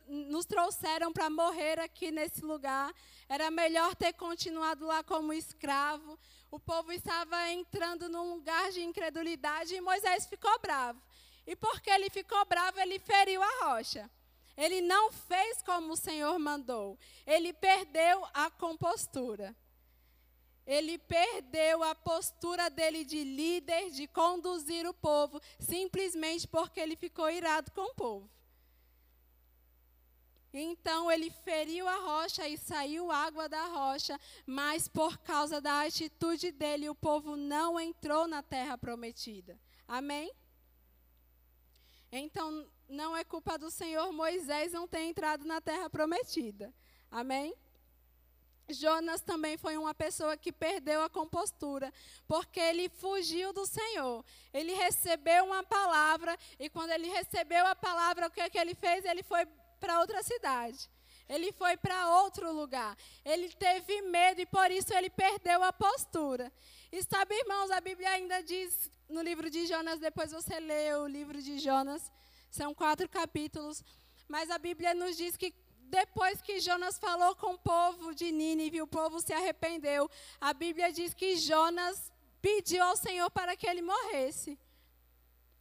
nos 0.08 0.46
trouxeram 0.46 1.12
para 1.12 1.30
morrer 1.30 1.80
aqui 1.80 2.12
nesse 2.12 2.44
lugar. 2.44 2.94
Era 3.28 3.50
melhor 3.52 3.96
ter 3.96 4.14
continuado 4.14 4.86
lá 4.86 5.04
como 5.04 5.34
escravo. 5.34 6.18
O 6.52 6.60
povo 6.60 6.92
estava 6.92 7.50
entrando 7.50 8.08
num 8.10 8.36
lugar 8.36 8.72
de 8.72 8.82
incredulidade 8.82 9.76
e 9.76 9.82
Moisés 9.82 10.26
ficou 10.26 10.58
bravo. 10.60 11.02
E 11.46 11.56
porque 11.56 11.90
ele 11.90 12.10
ficou 12.10 12.44
bravo, 12.46 12.80
ele 12.80 13.00
feriu 13.00 13.42
a 13.42 13.66
rocha. 13.66 14.10
Ele 14.56 14.82
não 14.82 15.12
fez 15.12 15.62
como 15.64 15.94
o 15.94 15.98
Senhor 15.98 16.38
mandou. 16.38 16.98
Ele 17.26 17.52
perdeu 17.54 18.26
a 18.34 18.50
compostura. 18.52 19.56
Ele 20.66 20.98
perdeu 20.98 21.84
a 21.84 21.94
postura 21.94 22.70
dele 22.70 23.04
de 23.04 23.24
líder, 23.24 23.90
de 23.92 24.08
conduzir 24.08 24.88
o 24.88 24.94
povo, 24.94 25.42
simplesmente 25.60 26.48
porque 26.48 26.80
ele 26.80 26.96
ficou 26.96 27.30
irado 27.30 27.72
com 27.72 27.92
o 27.92 27.96
povo. 27.96 28.30
Então 30.54 31.12
ele 31.12 31.32
feriu 31.32 31.88
a 31.88 31.96
rocha 31.96 32.48
e 32.48 32.58
saiu 32.58 33.12
água 33.12 33.50
da 33.50 33.66
rocha, 33.66 34.20
mas 34.46 34.88
por 34.88 35.18
causa 35.18 35.60
da 35.60 35.82
atitude 35.82 36.52
dele, 36.52 36.88
o 36.88 36.94
povo 36.94 37.36
não 37.36 37.80
entrou 37.80 38.28
na 38.28 38.44
terra 38.44 38.78
prometida. 38.78 39.60
Amém? 39.88 40.32
Então 42.12 42.70
não 42.88 43.18
é 43.18 43.24
culpa 43.24 43.58
do 43.58 43.72
Senhor 43.72 44.14
Moisés 44.14 44.72
não 44.72 44.88
ter 44.88 45.02
entrado 45.02 45.44
na 45.44 45.60
terra 45.60 45.90
prometida. 45.90 46.72
Amém? 47.10 47.56
Jonas 48.70 49.22
também 49.22 49.58
foi 49.58 49.76
uma 49.76 49.94
pessoa 49.94 50.38
que 50.38 50.52
perdeu 50.52 51.02
a 51.02 51.10
compostura, 51.10 51.92
porque 52.28 52.60
ele 52.60 52.88
fugiu 52.90 53.52
do 53.52 53.66
Senhor. 53.66 54.24
Ele 54.54 54.74
recebeu 54.74 55.46
uma 55.46 55.64
palavra, 55.64 56.38
e 56.60 56.70
quando 56.70 56.92
ele 56.92 57.08
recebeu 57.10 57.66
a 57.66 57.76
palavra, 57.76 58.28
o 58.28 58.32
que, 58.32 58.40
é 58.40 58.50
que 58.50 58.58
ele 58.58 58.74
fez? 58.74 59.04
Ele 59.04 59.22
foi 59.24 59.46
para 59.84 60.00
outra 60.00 60.24
cidade. 60.24 60.90
Ele 61.28 61.52
foi 61.52 61.76
para 61.76 62.10
outro 62.22 62.54
lugar. 62.54 62.98
Ele 63.26 63.50
teve 63.68 64.02
medo 64.04 64.40
e 64.40 64.46
por 64.46 64.72
isso 64.72 64.94
ele 64.94 65.10
perdeu 65.10 65.62
a 65.62 65.74
postura. 65.74 66.52
E 66.90 67.04
sabe, 67.04 67.36
irmãos, 67.44 67.70
a 67.70 67.82
Bíblia 67.82 68.10
ainda 68.12 68.42
diz 68.42 68.90
no 69.10 69.22
livro 69.22 69.50
de 69.50 69.66
Jonas, 69.66 70.00
depois 70.00 70.32
você 70.32 70.58
lê 70.60 70.94
o 70.96 71.06
livro 71.06 71.42
de 71.42 71.60
Jonas, 71.60 72.02
são 72.50 72.74
quatro 72.74 73.10
capítulos, 73.10 73.84
mas 74.28 74.50
a 74.50 74.58
Bíblia 74.58 74.94
nos 74.94 75.18
diz 75.18 75.36
que 75.36 75.54
depois 76.02 76.42
que 76.42 76.60
Jonas 76.60 76.98
falou 76.98 77.36
com 77.36 77.54
o 77.56 77.58
povo 77.74 78.16
de 78.16 78.32
Nínive, 78.32 78.82
o 78.82 78.88
povo 78.88 79.20
se 79.20 79.34
arrependeu. 79.34 80.10
A 80.40 80.54
Bíblia 80.54 80.92
diz 80.92 81.14
que 81.14 81.36
Jonas 81.36 82.12
pediu 82.42 82.84
ao 82.84 82.96
Senhor 82.96 83.30
para 83.32 83.56
que 83.56 83.68
ele 83.68 83.82
morresse. 83.82 84.58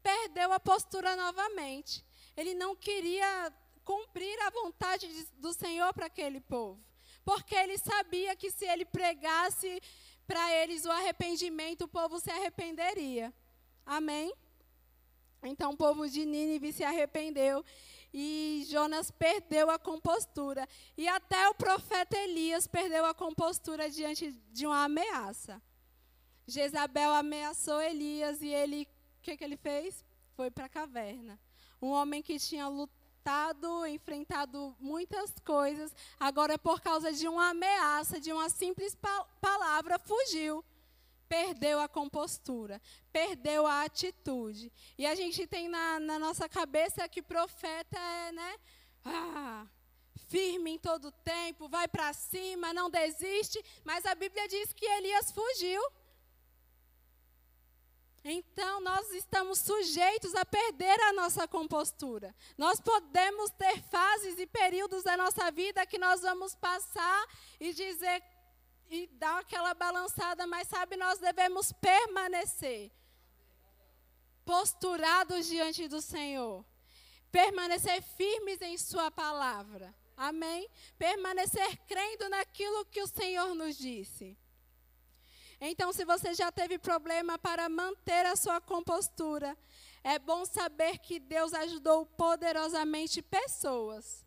Perdeu 0.03 0.53
a 0.53 0.61
postura 0.61 1.15
novamente. 1.17 2.05
Ele 2.37 2.55
não 2.55 2.75
queria 2.75 3.53
cumprir 3.85 4.39
a 4.41 4.51
vontade 4.51 5.07
do 5.39 5.53
Senhor 5.53 5.93
para 5.93 6.07
aquele 6.07 6.41
povo. 6.41 6.81
Porque 7.25 7.55
ele 7.55 7.79
sabia 7.79 8.35
que 8.35 8.51
se 8.51 8.65
ele 8.65 8.85
pregasse 8.85 9.81
para 10.27 10.53
eles 10.55 10.85
o 10.85 10.91
arrependimento, 10.91 11.83
o 11.83 11.89
povo 11.89 12.19
se 12.19 12.31
arrependeria. 12.31 13.33
Amém? 13.85 14.33
Então 15.43 15.73
o 15.73 15.77
povo 15.77 16.09
de 16.09 16.25
Nínive 16.25 16.73
se 16.73 16.85
arrependeu. 16.85 17.65
e 18.15 18.65
Jonas 18.69 19.11
perdeu 19.11 19.71
a 19.71 19.79
compostura. 19.79 20.69
E 20.97 21.09
até 21.09 21.49
o 21.49 21.55
profeta 21.55 22.17
Elias 22.17 22.67
perdeu 22.67 23.05
a 23.07 23.15
compostura 23.15 23.89
diante 23.89 24.33
de 24.53 24.67
uma 24.67 24.85
ameaça. 24.85 25.63
Jezabel 26.47 27.13
ameaçou 27.13 27.81
Elias 27.81 28.43
e 28.43 28.49
ele, 28.49 28.83
o 28.83 29.23
que, 29.23 29.37
que 29.37 29.45
ele 29.45 29.57
fez? 29.57 30.05
Foi 30.37 30.51
para 30.51 30.67
a 30.67 30.69
caverna. 30.69 31.39
Um 31.81 31.89
homem 31.89 32.23
que 32.23 32.39
tinha 32.39 32.69
lutado, 32.69 33.02
enfrentado 33.89 34.77
muitas 34.81 35.33
coisas, 35.45 35.95
agora 36.19 36.59
por 36.59 36.81
causa 36.81 37.13
de 37.13 37.29
uma 37.29 37.51
ameaça, 37.51 38.21
de 38.21 38.33
uma 38.33 38.49
simples 38.49 38.95
pa 38.95 39.25
palavra, 39.41 39.99
fugiu 39.99 40.65
perdeu 41.33 41.81
a 41.81 41.89
compostura, 41.89 42.79
perdeu 43.11 43.67
a 43.67 43.85
atitude. 43.85 44.71
E 44.99 45.07
a 45.07 45.15
gente 45.15 45.47
tem 45.47 45.67
na, 45.67 45.99
na 45.99 46.19
nossa 46.19 46.47
cabeça 46.47 47.09
que 47.09 47.23
profeta 47.23 47.99
é, 47.99 48.33
né? 48.33 48.59
Ah, 49.03 49.67
firme 50.29 50.73
em 50.73 50.79
todo 50.79 51.11
tempo, 51.11 51.71
vai 51.71 51.89
para 51.89 52.13
cima, 52.13 52.75
não 52.75 52.91
desiste. 52.91 53.65
Mas 53.83 54.05
a 54.05 54.15
Bíblia 54.15 54.47
diz 54.47 54.75
que 54.75 54.85
Elias 54.85 55.33
fugiu. 55.33 55.83
Então, 58.25 58.81
nós 58.81 59.11
estamos 59.11 59.59
sujeitos 59.59 60.35
a 60.35 60.45
perder 60.45 61.01
a 61.03 61.13
nossa 61.13 61.49
compostura. 61.49 62.35
Nós 62.57 62.81
podemos 62.81 63.51
ter 63.51 63.83
fases 63.85 64.39
e 64.39 64.47
períodos 64.47 65.03
da 65.03 65.17
nossa 65.17 65.51
vida 65.51 65.85
que 65.85 65.99
nós 65.99 66.21
vamos 66.23 66.55
passar 66.55 67.27
e 67.59 67.73
dizer: 67.73 68.23
e 68.89 69.07
dar 69.07 69.41
aquela 69.41 69.75
balançada, 69.75 70.47
mas 70.47 70.69
sabe, 70.69 70.97
nós 70.97 71.19
devemos 71.19 71.73
permanecer 71.73 72.93
posturados 74.45 75.47
diante 75.47 75.89
do 75.89 76.01
Senhor, 76.01 76.65
permanecer 77.31 78.03
firmes 78.03 78.61
em 78.61 78.77
Sua 78.77 79.11
palavra. 79.11 79.95
Amém? 80.17 80.69
Permanecer 80.99 81.77
crendo 81.89 82.29
naquilo 82.29 82.85
que 82.87 83.01
o 83.01 83.07
Senhor 83.07 83.55
nos 83.55 83.77
disse. 83.77 84.37
Então, 85.65 85.93
se 85.93 86.05
você 86.05 86.35
já 86.35 86.51
teve 86.51 86.77
problema 86.77 87.39
para 87.39 87.69
manter 87.69 88.27
a 88.27 88.35
sua 88.35 88.61
compostura, 88.61 89.57
é 90.03 90.19
bom 90.19 90.45
saber 90.45 90.99
que 90.99 91.21
Deus 91.21 91.55
ajudou 91.55 92.05
poderosamente 92.05 93.23
pessoas. 93.23 94.27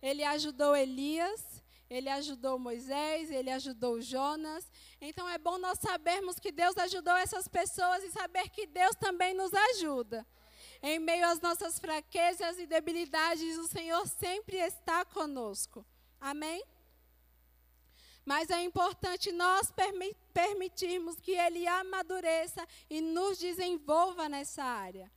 Ele 0.00 0.22
ajudou 0.22 0.76
Elias, 0.76 1.42
ele 1.90 2.08
ajudou 2.08 2.56
Moisés, 2.56 3.32
ele 3.32 3.50
ajudou 3.50 4.00
Jonas. 4.00 4.70
Então 5.00 5.28
é 5.28 5.38
bom 5.38 5.58
nós 5.58 5.80
sabermos 5.80 6.38
que 6.38 6.52
Deus 6.52 6.78
ajudou 6.78 7.16
essas 7.16 7.48
pessoas 7.48 8.04
e 8.04 8.12
saber 8.12 8.48
que 8.50 8.64
Deus 8.64 8.94
também 8.94 9.34
nos 9.34 9.52
ajuda. 9.52 10.24
Em 10.80 11.00
meio 11.00 11.26
às 11.26 11.40
nossas 11.40 11.80
fraquezas 11.80 12.60
e 12.60 12.66
debilidades, 12.66 13.58
o 13.58 13.66
Senhor 13.66 14.06
sempre 14.06 14.58
está 14.58 15.04
conosco. 15.04 15.84
Amém? 16.20 16.62
Mas 18.24 18.50
é 18.50 18.62
importante 18.62 19.30
nós 19.32 19.72
permitirmos 20.32 21.20
que 21.20 21.32
Ele 21.32 21.66
amadureça 21.66 22.66
e 22.88 23.00
nos 23.00 23.38
desenvolva 23.38 24.28
nessa 24.28 24.64
área. 24.64 25.10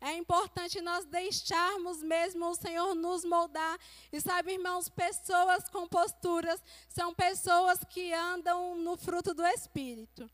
É 0.00 0.16
importante 0.16 0.80
nós 0.80 1.04
deixarmos 1.04 2.02
mesmo 2.02 2.46
o 2.46 2.56
Senhor 2.56 2.92
nos 2.92 3.24
moldar. 3.24 3.78
E 4.12 4.20
sabe, 4.20 4.54
irmãos, 4.54 4.88
pessoas 4.88 5.68
com 5.68 5.86
posturas 5.86 6.60
são 6.88 7.14
pessoas 7.14 7.78
que 7.88 8.12
andam 8.12 8.76
no 8.76 8.96
fruto 8.96 9.32
do 9.32 9.46
Espírito. 9.46 10.28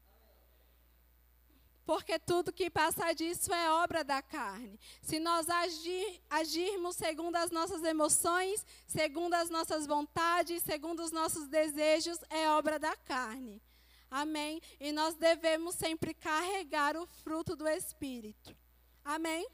Porque 1.89 2.19
tudo 2.19 2.53
que 2.53 2.69
passa 2.69 3.15
disso 3.15 3.51
é 3.51 3.73
obra 3.73 4.05
da 4.05 4.21
carne. 4.21 4.79
Se 5.01 5.19
nós 5.19 5.49
agir, 5.49 6.23
agirmos 6.29 6.97
segundo 6.97 7.35
as 7.37 7.51
nossas 7.51 7.83
emoções, 7.83 8.63
segundo 8.87 9.33
as 9.33 9.49
nossas 9.49 9.87
vontades, 9.87 10.63
segundo 10.63 11.03
os 11.03 11.11
nossos 11.11 11.49
desejos, 11.49 12.19
é 12.29 12.47
obra 12.51 12.79
da 12.79 12.95
carne. 12.95 13.63
Amém? 14.11 14.61
E 14.79 14.93
nós 14.93 15.15
devemos 15.15 15.77
sempre 15.77 16.13
carregar 16.13 16.95
o 16.95 17.07
fruto 17.07 17.57
do 17.57 17.67
Espírito. 17.67 18.55
Amém? 19.03 19.49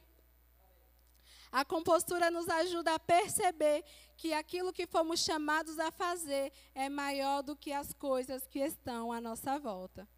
A 1.52 1.64
compostura 1.64 2.32
nos 2.32 2.48
ajuda 2.48 2.96
a 2.96 2.98
perceber 2.98 3.84
que 4.16 4.32
aquilo 4.32 4.72
que 4.72 4.88
fomos 4.88 5.20
chamados 5.20 5.78
a 5.78 5.92
fazer 5.92 6.52
é 6.74 6.88
maior 6.88 7.44
do 7.44 7.54
que 7.54 7.72
as 7.72 7.92
coisas 7.92 8.44
que 8.48 8.58
estão 8.58 9.12
à 9.12 9.20
nossa 9.20 9.56
volta. 9.56 10.08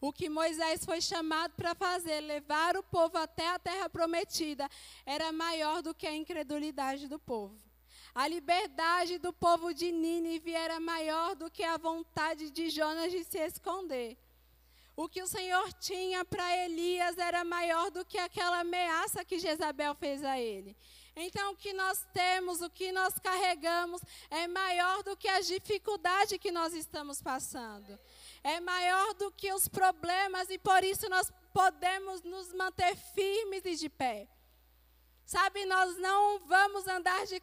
O 0.00 0.12
que 0.12 0.28
Moisés 0.28 0.84
foi 0.84 1.00
chamado 1.00 1.54
para 1.54 1.74
fazer, 1.74 2.20
levar 2.20 2.76
o 2.76 2.82
povo 2.82 3.16
até 3.16 3.48
a 3.48 3.58
terra 3.58 3.88
prometida, 3.88 4.68
era 5.04 5.32
maior 5.32 5.82
do 5.82 5.94
que 5.94 6.06
a 6.06 6.14
incredulidade 6.14 7.08
do 7.08 7.18
povo. 7.18 7.56
A 8.14 8.26
liberdade 8.26 9.18
do 9.18 9.32
povo 9.32 9.74
de 9.74 9.92
Nínive 9.92 10.52
era 10.54 10.80
maior 10.80 11.36
do 11.36 11.50
que 11.50 11.62
a 11.62 11.76
vontade 11.76 12.50
de 12.50 12.70
Jonas 12.70 13.12
de 13.12 13.22
se 13.24 13.38
esconder. 13.38 14.16
O 14.96 15.06
que 15.06 15.20
o 15.20 15.26
Senhor 15.26 15.70
tinha 15.74 16.24
para 16.24 16.64
Elias 16.64 17.18
era 17.18 17.44
maior 17.44 17.90
do 17.90 18.02
que 18.02 18.16
aquela 18.16 18.60
ameaça 18.60 19.22
que 19.22 19.38
Jezabel 19.38 19.94
fez 19.94 20.24
a 20.24 20.40
ele. 20.40 20.74
Então, 21.14 21.52
o 21.52 21.56
que 21.56 21.74
nós 21.74 22.06
temos, 22.14 22.62
o 22.62 22.70
que 22.70 22.90
nós 22.92 23.18
carregamos, 23.18 24.00
é 24.30 24.46
maior 24.46 25.02
do 25.02 25.14
que 25.14 25.28
a 25.28 25.40
dificuldade 25.40 26.38
que 26.38 26.50
nós 26.50 26.72
estamos 26.72 27.20
passando. 27.20 27.98
É 28.46 28.60
maior 28.60 29.12
do 29.14 29.32
que 29.32 29.52
os 29.52 29.66
problemas 29.66 30.48
e 30.50 30.56
por 30.56 30.84
isso 30.84 31.08
nós 31.08 31.32
podemos 31.52 32.22
nos 32.22 32.52
manter 32.52 32.94
firmes 32.94 33.64
e 33.64 33.74
de 33.74 33.88
pé. 33.88 34.28
Sabe, 35.24 35.64
nós 35.64 35.98
não 35.98 36.38
vamos 36.46 36.86
andar 36.86 37.26
de 37.26 37.42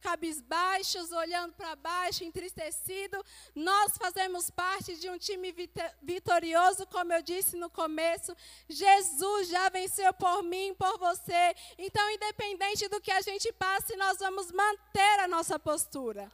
cabisbaixos, 0.00 1.12
olhando 1.12 1.52
para 1.52 1.76
baixo, 1.76 2.24
entristecido. 2.24 3.24
Nós 3.54 3.96
fazemos 3.96 4.50
parte 4.50 4.96
de 4.96 5.08
um 5.08 5.16
time 5.16 5.54
vitorioso, 6.02 6.88
como 6.88 7.12
eu 7.12 7.22
disse 7.22 7.54
no 7.54 7.70
começo. 7.70 8.36
Jesus 8.68 9.48
já 9.48 9.68
venceu 9.68 10.12
por 10.12 10.42
mim, 10.42 10.74
por 10.74 10.98
você. 10.98 11.54
Então, 11.78 12.10
independente 12.10 12.88
do 12.88 13.00
que 13.00 13.12
a 13.12 13.20
gente 13.20 13.52
passe, 13.52 13.94
nós 13.94 14.18
vamos 14.18 14.50
manter 14.50 15.20
a 15.20 15.28
nossa 15.28 15.56
postura. 15.56 16.28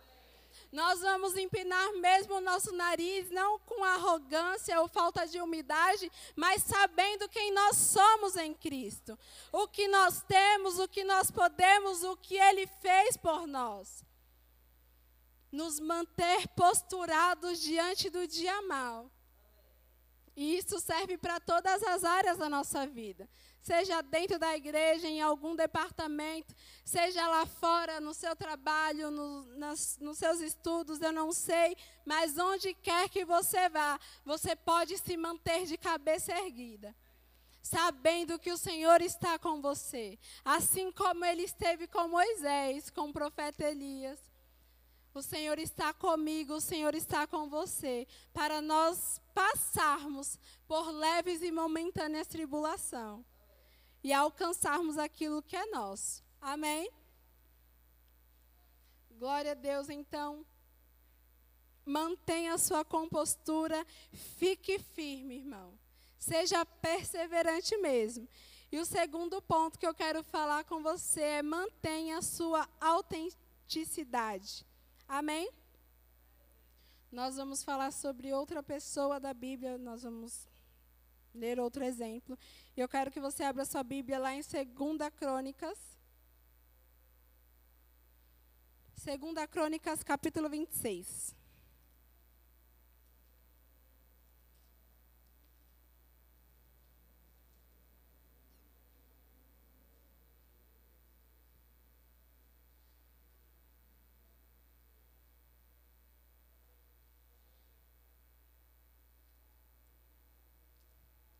Nós 0.70 1.00
vamos 1.00 1.34
empinar 1.36 1.92
mesmo 1.94 2.34
o 2.34 2.40
nosso 2.40 2.72
nariz, 2.72 3.30
não 3.30 3.58
com 3.60 3.82
arrogância 3.82 4.78
ou 4.80 4.88
falta 4.88 5.26
de 5.26 5.40
umidade, 5.40 6.10
mas 6.36 6.62
sabendo 6.62 7.28
quem 7.28 7.52
nós 7.52 7.76
somos 7.76 8.36
em 8.36 8.52
Cristo. 8.52 9.18
O 9.50 9.66
que 9.66 9.88
nós 9.88 10.22
temos, 10.22 10.78
o 10.78 10.86
que 10.86 11.04
nós 11.04 11.30
podemos, 11.30 12.02
o 12.04 12.16
que 12.16 12.36
Ele 12.36 12.66
fez 12.66 13.16
por 13.16 13.46
nós. 13.46 14.04
Nos 15.50 15.80
manter 15.80 16.46
posturados 16.48 17.60
diante 17.60 18.10
do 18.10 18.26
dia 18.26 18.60
mal. 18.62 19.10
E 20.36 20.56
isso 20.56 20.78
serve 20.78 21.16
para 21.16 21.40
todas 21.40 21.82
as 21.82 22.04
áreas 22.04 22.36
da 22.36 22.48
nossa 22.48 22.86
vida 22.86 23.28
seja 23.60 24.02
dentro 24.02 24.38
da 24.38 24.56
igreja, 24.56 25.06
em 25.06 25.20
algum 25.20 25.54
departamento, 25.54 26.54
seja 26.84 27.26
lá 27.28 27.44
fora, 27.46 28.00
no 28.00 28.14
seu 28.14 28.34
trabalho, 28.34 29.10
no, 29.10 29.42
nas, 29.58 29.98
nos 29.98 30.18
seus 30.18 30.40
estudos, 30.40 31.00
eu 31.00 31.12
não 31.12 31.32
sei, 31.32 31.76
mas 32.04 32.38
onde 32.38 32.74
quer 32.74 33.08
que 33.08 33.24
você 33.24 33.68
vá, 33.68 33.98
você 34.24 34.56
pode 34.56 34.96
se 34.98 35.16
manter 35.16 35.66
de 35.66 35.76
cabeça 35.76 36.32
erguida. 36.32 36.94
Sabendo 37.60 38.38
que 38.38 38.50
o 38.50 38.56
Senhor 38.56 39.02
está 39.02 39.38
com 39.38 39.60
você, 39.60 40.18
assim 40.44 40.90
como 40.92 41.24
ele 41.24 41.42
esteve 41.42 41.86
com 41.86 42.08
Moisés, 42.08 42.88
com 42.88 43.10
o 43.10 43.12
profeta 43.12 43.64
Elias. 43.64 44.18
O 45.12 45.20
Senhor 45.20 45.58
está 45.58 45.92
comigo, 45.92 46.54
o 46.54 46.60
Senhor 46.60 46.94
está 46.94 47.26
com 47.26 47.48
você, 47.48 48.06
para 48.32 48.62
nós 48.62 49.20
passarmos 49.34 50.38
por 50.66 50.90
leves 50.90 51.42
e 51.42 51.50
momentâneas 51.50 52.28
tribulação 52.28 53.24
e 54.02 54.12
alcançarmos 54.12 54.98
aquilo 54.98 55.42
que 55.42 55.56
é 55.56 55.66
nosso. 55.66 56.22
Amém? 56.40 56.90
Glória 59.18 59.52
a 59.52 59.54
Deus, 59.54 59.88
então. 59.88 60.46
Mantenha 61.84 62.54
a 62.54 62.58
sua 62.58 62.84
compostura, 62.84 63.84
fique 64.12 64.78
firme, 64.78 65.36
irmão. 65.36 65.78
Seja 66.18 66.64
perseverante 66.64 67.76
mesmo. 67.78 68.28
E 68.70 68.78
o 68.78 68.84
segundo 68.84 69.40
ponto 69.40 69.78
que 69.78 69.86
eu 69.86 69.94
quero 69.94 70.22
falar 70.22 70.64
com 70.64 70.82
você 70.82 71.22
é 71.22 71.42
mantenha 71.42 72.18
a 72.18 72.22
sua 72.22 72.68
autenticidade. 72.80 74.66
Amém? 75.08 75.50
Nós 77.10 77.36
vamos 77.36 77.64
falar 77.64 77.90
sobre 77.90 78.34
outra 78.34 78.62
pessoa 78.62 79.18
da 79.18 79.32
Bíblia, 79.32 79.78
nós 79.78 80.02
vamos 80.02 80.46
ler 81.34 81.58
outro 81.58 81.82
exemplo. 81.82 82.38
E 82.78 82.80
eu 82.80 82.88
quero 82.88 83.10
que 83.10 83.18
você 83.18 83.42
abra 83.42 83.64
sua 83.64 83.82
Bíblia 83.82 84.20
lá 84.20 84.32
em 84.32 84.40
2 84.40 85.12
Crônicas. 85.16 85.76
2 89.04 89.46
Crônicas, 89.50 90.04
capítulo 90.04 90.48
26. 90.48 91.34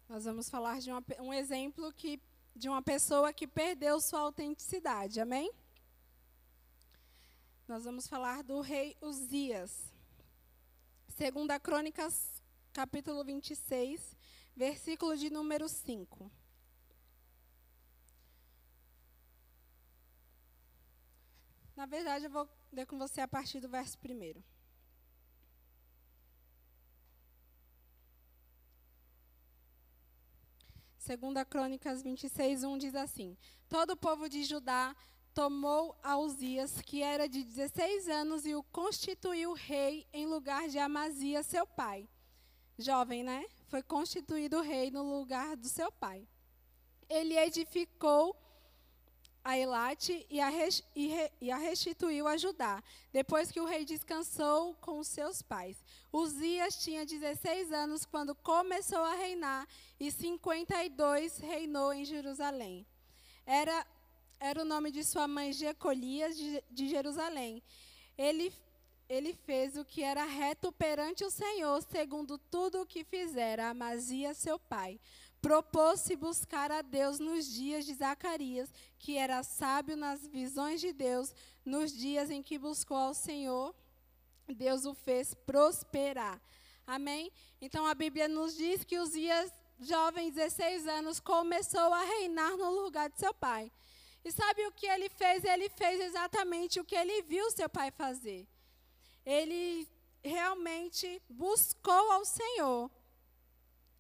Nós 0.09 0.25
vamos 0.25 0.49
falar 0.49 0.81
de 0.81 0.90
uma, 0.90 1.05
um 1.21 1.35
exemplo 1.35 1.92
que, 1.92 2.18
de 2.57 2.66
uma 2.66 2.81
pessoa 2.81 3.31
que 3.31 3.47
perdeu 3.47 4.01
sua 4.01 4.21
autenticidade. 4.21 5.21
Amém? 5.21 5.53
Nós 7.66 7.85
vamos 7.85 8.09
falar 8.09 8.42
do 8.42 8.62
rei 8.62 8.97
Uzias. 9.03 9.92
Segunda 11.09 11.61
Crônicas, 11.61 12.42
capítulo 12.73 13.23
26, 13.23 14.16
versículo 14.57 15.14
de 15.14 15.29
número 15.29 15.68
5. 15.68 16.33
Na 21.77 21.85
verdade, 21.85 22.25
eu 22.25 22.31
vou 22.31 22.49
ler 22.73 22.87
com 22.87 22.97
você 22.97 23.21
a 23.21 23.29
partir 23.29 23.61
do 23.61 23.68
verso 23.68 23.99
primeiro. 23.99 24.42
Segunda 31.09 31.42
Crônicas 31.42 32.03
26, 32.03 32.64
1 32.64 32.77
diz 32.77 32.94
assim: 32.94 33.35
Todo 33.66 33.92
o 33.92 33.97
povo 33.97 34.29
de 34.29 34.44
Judá 34.44 34.94
tomou 35.33 35.99
a 36.03 36.18
Uzias, 36.18 36.83
que 36.83 37.03
era 37.03 37.27
de 37.27 37.42
16 37.44 38.09
anos, 38.11 38.44
e 38.44 38.55
o 38.55 38.62
constituiu 38.64 39.55
rei 39.55 40.07
em 40.12 40.27
lugar 40.27 40.68
de 40.68 40.79
Amazias, 40.79 41.47
seu 41.47 41.66
pai. 41.66 42.07
Jovem, 42.79 43.23
né? 43.23 43.47
Foi 43.68 43.83
constituído 43.83 44.61
rei 44.61 44.90
no 44.90 45.03
lugar 45.18 45.57
do 45.57 45.66
seu 45.66 45.90
pai. 45.90 46.29
Ele 47.09 47.38
edificou 47.38 48.37
a 49.48 49.56
Elate 49.56 50.26
e 50.28 50.42
a, 50.42 50.50
re, 50.50 50.68
a 51.50 51.56
restituiu 51.56 52.28
a 52.28 52.37
Judá, 52.37 52.84
depois 53.11 53.50
que 53.50 53.58
o 53.58 53.64
rei 53.64 53.82
descansou 53.82 54.74
com 54.74 55.02
seus 55.02 55.40
pais. 55.40 55.82
Uzias 56.12 56.76
tinha 56.76 57.06
16 57.06 57.72
anos 57.72 58.04
quando 58.04 58.34
começou 58.34 58.98
a 58.98 59.14
reinar, 59.14 59.66
e 59.98 60.12
52 60.12 61.38
reinou 61.38 61.94
em 61.94 62.04
Jerusalém. 62.04 62.87
Era, 63.46 63.87
era 64.38 64.61
o 64.61 64.66
nome 64.66 64.90
de 64.90 65.02
sua 65.02 65.26
mãe 65.26 65.50
Jecolias 65.50 66.37
de, 66.37 66.62
de 66.70 66.87
Jerusalém. 66.87 67.62
Ele, 68.18 68.52
ele 69.08 69.32
fez 69.32 69.78
o 69.78 69.84
que 69.84 70.02
era 70.02 70.26
reto 70.26 70.70
perante 70.72 71.24
o 71.24 71.30
Senhor, 71.30 71.82
segundo 71.90 72.37
tudo 72.37 72.82
o 72.82 72.87
que 72.87 73.02
fizera 73.02 73.70
Amazias, 73.70 74.37
seu 74.37 74.58
pai 74.58 75.00
propôs-se 75.40 76.16
buscar 76.16 76.70
a 76.70 76.83
Deus 76.83 77.18
nos 77.18 77.46
dias 77.53 77.85
de 77.85 77.94
Zacarias, 77.94 78.72
que 78.98 79.16
era 79.16 79.42
sábio 79.42 79.96
nas 79.96 80.27
visões 80.27 80.81
de 80.81 80.92
Deus, 80.92 81.35
nos 81.64 81.92
dias 81.92 82.31
em 82.31 82.42
que 82.42 82.59
buscou 82.59 82.96
ao 82.96 83.14
Senhor, 83.14 83.74
Deus 84.55 84.85
o 84.85 84.94
fez 84.94 85.35
prosperar. 85.35 86.40
Amém? 86.87 87.31
Então 87.61 87.87
a 87.87 87.94
Bíblia 87.94 88.29
nos 88.29 88.57
diz 88.57 88.83
que 88.83 88.98
os 88.98 89.12
dias 89.12 89.53
jovem, 89.79 90.31
16 90.31 90.87
anos, 90.88 91.20
começou 91.20 91.92
a 91.92 92.03
reinar 92.03 92.57
no 92.57 92.70
lugar 92.70 93.11
de 93.11 93.18
seu 93.18 93.33
pai. 93.35 93.70
E 94.24 94.33
sabe 94.33 94.66
o 94.66 94.72
que 94.72 94.87
ele 94.87 95.09
fez? 95.09 95.44
Ele 95.44 95.68
fez 95.68 96.01
exatamente 96.01 96.81
o 96.81 96.85
que 96.85 96.96
ele 96.96 97.22
viu 97.22 97.51
seu 97.51 97.68
pai 97.68 97.90
fazer. 97.90 98.46
Ele 99.24 99.88
realmente 100.22 101.22
buscou 101.29 102.12
ao 102.12 102.24
Senhor 102.24 102.90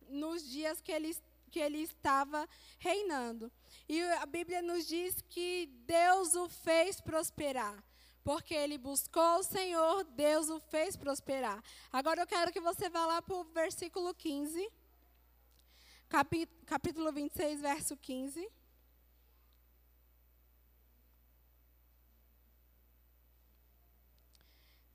nos 0.08 0.42
dias 0.48 0.80
que 0.80 0.90
ele 0.90 1.08
que 1.48 1.58
ele 1.58 1.78
estava 1.78 2.48
reinando. 2.78 3.50
E 3.88 4.00
a 4.02 4.26
Bíblia 4.26 4.62
nos 4.62 4.86
diz 4.86 5.22
que 5.28 5.66
Deus 5.86 6.34
o 6.34 6.48
fez 6.48 7.00
prosperar. 7.00 7.82
Porque 8.22 8.54
ele 8.54 8.76
buscou 8.76 9.38
o 9.38 9.42
Senhor, 9.42 10.04
Deus 10.04 10.50
o 10.50 10.60
fez 10.60 10.96
prosperar. 10.96 11.62
Agora 11.90 12.20
eu 12.22 12.26
quero 12.26 12.52
que 12.52 12.60
você 12.60 12.90
vá 12.90 13.06
lá 13.06 13.22
para 13.22 13.36
o 13.36 13.44
versículo 13.44 14.14
15. 14.14 14.70
Capítulo 16.66 17.12
26, 17.12 17.60
verso 17.60 17.96
15. 17.96 18.48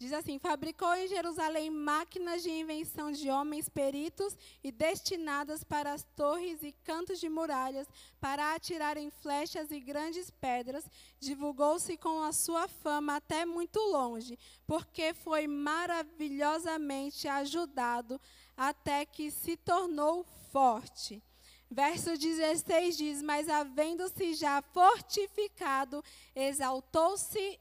Diz 0.04 0.12
assim: 0.12 0.38
fabricou 0.38 0.94
em 0.96 1.08
Jerusalém 1.08 1.70
máquinas 1.70 2.44
de 2.44 2.50
invenção 2.50 3.10
de 3.10 3.30
homens 3.30 3.70
peritos 3.70 4.36
e 4.62 4.70
destinadas 4.70 5.64
para 5.64 5.94
as 5.94 6.04
torres 6.14 6.62
e 6.62 6.74
cantos 6.84 7.22
de 7.22 7.30
muralhas, 7.30 7.88
para 8.20 8.54
atirarem 8.54 9.10
flechas 9.10 9.72
e 9.72 9.80
grandes 9.80 10.30
pedras. 10.30 10.84
Divulgou-se 11.22 11.96
com 11.96 12.22
a 12.22 12.34
sua 12.34 12.68
fama 12.68 13.16
até 13.16 13.46
muito 13.46 13.80
longe, 13.80 14.38
porque 14.68 15.14
foi 15.14 15.48
maravilhosamente 15.48 17.26
ajudado 17.30 18.20
até 18.58 19.06
que 19.06 19.32
se 19.32 19.56
tornou 19.56 20.26
forte. 20.52 21.24
Verso 21.72 22.18
16 22.18 22.98
diz: 22.98 23.22
Mas 23.22 23.48
havendo-se 23.48 24.34
já 24.34 24.62
fortificado, 24.62 26.04
exaltou-se 26.36 27.58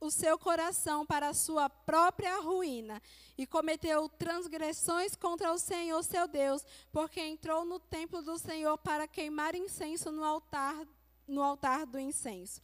o 0.00 0.10
seu 0.10 0.38
coração 0.38 1.04
para 1.04 1.28
a 1.28 1.34
sua 1.34 1.68
própria 1.68 2.40
ruína 2.40 3.02
e 3.36 3.46
cometeu 3.46 4.08
transgressões 4.08 5.16
contra 5.16 5.52
o 5.52 5.58
Senhor 5.58 6.02
seu 6.02 6.28
Deus, 6.28 6.64
porque 6.92 7.20
entrou 7.20 7.64
no 7.64 7.80
templo 7.80 8.22
do 8.22 8.38
Senhor 8.38 8.78
para 8.78 9.08
queimar 9.08 9.54
incenso 9.54 10.10
no 10.12 10.24
altar, 10.24 10.86
no 11.26 11.42
altar 11.42 11.86
do 11.86 11.98
incenso. 11.98 12.62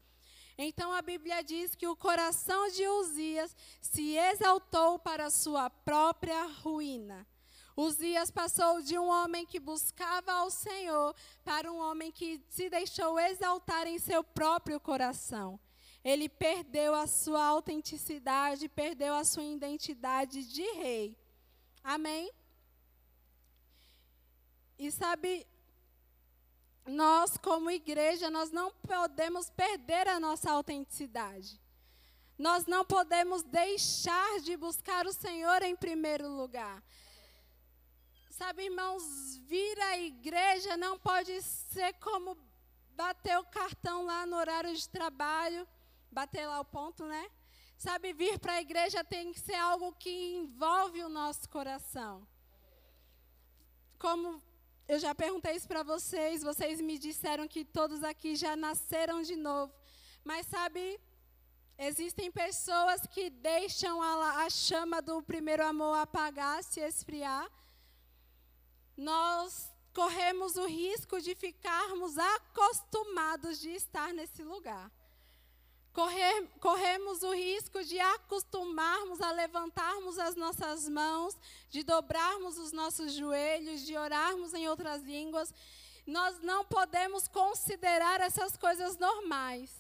Então 0.57 0.93
a 0.93 1.03
Bíblia 1.03 1.43
diz 1.43 1.75
que 1.75 1.87
o 1.87 1.97
coração 1.97 2.69
de 2.69 2.87
Uzias 2.87 3.57
se 3.81 4.17
exaltou 4.17 4.99
para 5.01 5.27
a 5.27 5.31
sua 5.31 5.69
própria 5.69 6.47
ruína. 6.63 7.27
Uzias 7.77 8.31
passou 8.31 8.81
de 8.81 8.97
um 8.97 9.09
homem 9.09 9.45
que 9.45 9.59
buscava 9.59 10.33
ao 10.33 10.49
Senhor 10.49 11.13
para 11.45 11.73
um 11.73 11.79
homem 11.79 12.13
que 12.13 12.41
se 12.49 12.71
deixou 12.71 13.19
exaltar 13.19 13.89
em 13.89 13.99
seu 13.99 14.23
próprio 14.23 14.79
coração 14.79 15.59
ele 16.05 16.29
perdeu 16.29 16.95
a 16.95 17.07
sua 17.07 17.43
autenticidade, 17.43 18.69
perdeu 18.69 19.15
a 19.15 19.25
sua 19.25 19.43
identidade 19.43 20.45
de 20.45 20.63
rei. 20.73 21.17
Amém? 21.83 22.31
E 24.79 24.91
sabe, 24.91 25.47
nós 26.85 27.39
como 27.39 27.71
igreja, 27.71 28.31
nós 28.31 28.51
não 28.51 28.71
podemos 28.71 29.49
perder 29.49 30.07
a 30.07 30.21
nossa 30.21 30.51
autenticidade. 30.51 31.59
Nós 32.37 32.67
não 32.67 32.85
podemos 32.85 33.43
deixar 33.43 34.41
de 34.41 34.57
buscar 34.57 35.07
o 35.07 35.13
Senhor 35.13 35.63
em 35.63 35.75
primeiro 35.75 36.29
lugar. 36.29 36.83
Sabe, 38.29 38.65
irmãos, 38.65 39.37
vir 39.47 39.81
à 39.81 39.99
igreja 39.99 40.77
não 40.77 40.99
pode 40.99 41.41
ser 41.41 41.95
como 41.95 42.37
bater 42.91 43.39
o 43.39 43.45
cartão 43.45 44.05
lá 44.05 44.27
no 44.27 44.37
horário 44.37 44.75
de 44.75 44.89
trabalho 44.89 45.67
bater 46.15 46.47
lá 46.47 46.61
o 46.61 46.65
ponto, 46.65 47.05
né? 47.05 47.25
Sabe, 47.77 48.13
vir 48.13 48.39
para 48.39 48.55
a 48.55 48.63
igreja 48.63 49.03
tem 49.05 49.33
que 49.33 49.41
ser 49.41 49.57
algo 49.57 49.93
que 49.93 50.37
envolve 50.37 51.03
o 51.03 51.09
nosso 51.09 51.49
coração. 51.49 52.27
Como 53.99 54.41
eu 54.87 54.99
já 54.99 55.15
perguntei 55.15 55.57
isso 55.57 55.67
para 55.67 55.83
vocês, 55.83 56.43
vocês 56.43 56.81
me 56.81 56.97
disseram 56.99 57.49
que 57.49 57.65
todos 57.65 58.05
aqui 58.05 58.37
já 58.37 58.55
nasceram 58.55 59.23
de 59.23 59.35
novo. 59.35 59.75
Mas 60.23 60.47
sabe, 60.47 61.01
existem 61.77 62.31
pessoas 62.31 63.01
que 63.09 63.29
deixam 63.29 64.01
a, 64.01 64.45
a 64.45 64.51
chama 64.51 65.03
do 65.03 65.23
primeiro 65.23 65.67
amor 65.67 65.97
apagar, 65.97 66.63
se 66.63 66.81
esfriar. 66.81 67.51
Nós 68.97 69.71
corremos 69.93 70.57
o 70.57 70.67
risco 70.67 71.21
de 71.21 71.35
ficarmos 71.35 72.17
acostumados 72.19 73.59
de 73.61 73.71
estar 73.71 74.13
nesse 74.15 74.43
lugar. 74.45 74.91
Correr, 75.95 76.49
corremos 76.59 77.23
o 77.23 77.33
risco 77.33 77.85
de 77.85 78.01
acostumarmos 78.01 79.21
a 79.21 79.31
levantarmos 79.31 80.19
as 80.19 80.35
nossas 80.35 80.89
mãos, 80.89 81.39
de 81.71 81.85
dobrarmos 81.85 82.59
os 82.59 82.73
nossos 82.73 83.13
joelhos, 83.13 83.87
de 83.87 83.97
orarmos 83.97 84.53
em 84.55 84.69
outras 84.69 85.05
línguas. 85.05 85.55
Nós 86.05 86.41
não 86.41 86.65
podemos 86.65 87.29
considerar 87.29 88.21
essas 88.21 88.57
coisas 88.57 88.99
normais. 88.99 89.71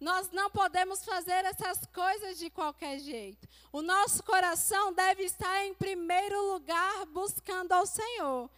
Nós 0.00 0.32
não 0.32 0.50
podemos 0.50 1.04
fazer 1.04 1.44
essas 1.44 1.86
coisas 1.94 2.38
de 2.38 2.50
qualquer 2.50 2.98
jeito. 2.98 3.48
O 3.72 3.82
nosso 3.82 4.24
coração 4.24 4.92
deve 4.92 5.22
estar 5.22 5.64
em 5.64 5.74
primeiro 5.74 6.54
lugar 6.54 7.06
buscando 7.06 7.70
ao 7.70 7.86
Senhor. 7.86 8.50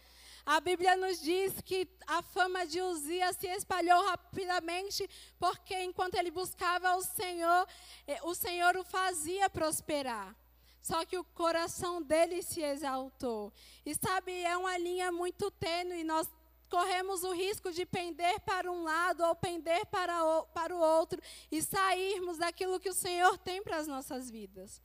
A 0.51 0.59
Bíblia 0.59 0.97
nos 0.97 1.21
diz 1.21 1.61
que 1.61 1.87
a 2.07 2.23
fama 2.23 2.65
de 2.65 2.81
Uzias 2.81 3.35
se 3.35 3.45
espalhou 3.49 4.03
rapidamente, 4.07 5.07
porque 5.37 5.79
enquanto 5.83 6.15
ele 6.15 6.31
buscava 6.31 6.95
o 6.95 7.03
Senhor, 7.03 7.67
eh, 8.07 8.19
o 8.23 8.33
Senhor 8.33 8.75
o 8.75 8.83
fazia 8.83 9.47
prosperar. 9.47 10.35
Só 10.81 11.05
que 11.05 11.19
o 11.19 11.23
coração 11.23 12.01
dele 12.01 12.41
se 12.41 12.63
exaltou. 12.63 13.53
E 13.85 13.93
sabe, 13.93 14.41
é 14.41 14.57
uma 14.57 14.75
linha 14.79 15.11
muito 15.11 15.51
tênue. 15.51 16.03
Nós 16.03 16.27
corremos 16.67 17.23
o 17.23 17.31
risco 17.31 17.71
de 17.71 17.85
pender 17.85 18.39
para 18.39 18.71
um 18.71 18.81
lado 18.81 19.23
ou 19.25 19.35
pender 19.35 19.85
para 19.85 20.25
o, 20.25 20.47
para 20.47 20.75
o 20.75 20.79
outro 20.79 21.21
e 21.51 21.61
sairmos 21.61 22.39
daquilo 22.39 22.79
que 22.79 22.89
o 22.89 22.93
Senhor 22.95 23.37
tem 23.37 23.61
para 23.61 23.77
as 23.77 23.85
nossas 23.85 24.31
vidas. 24.31 24.81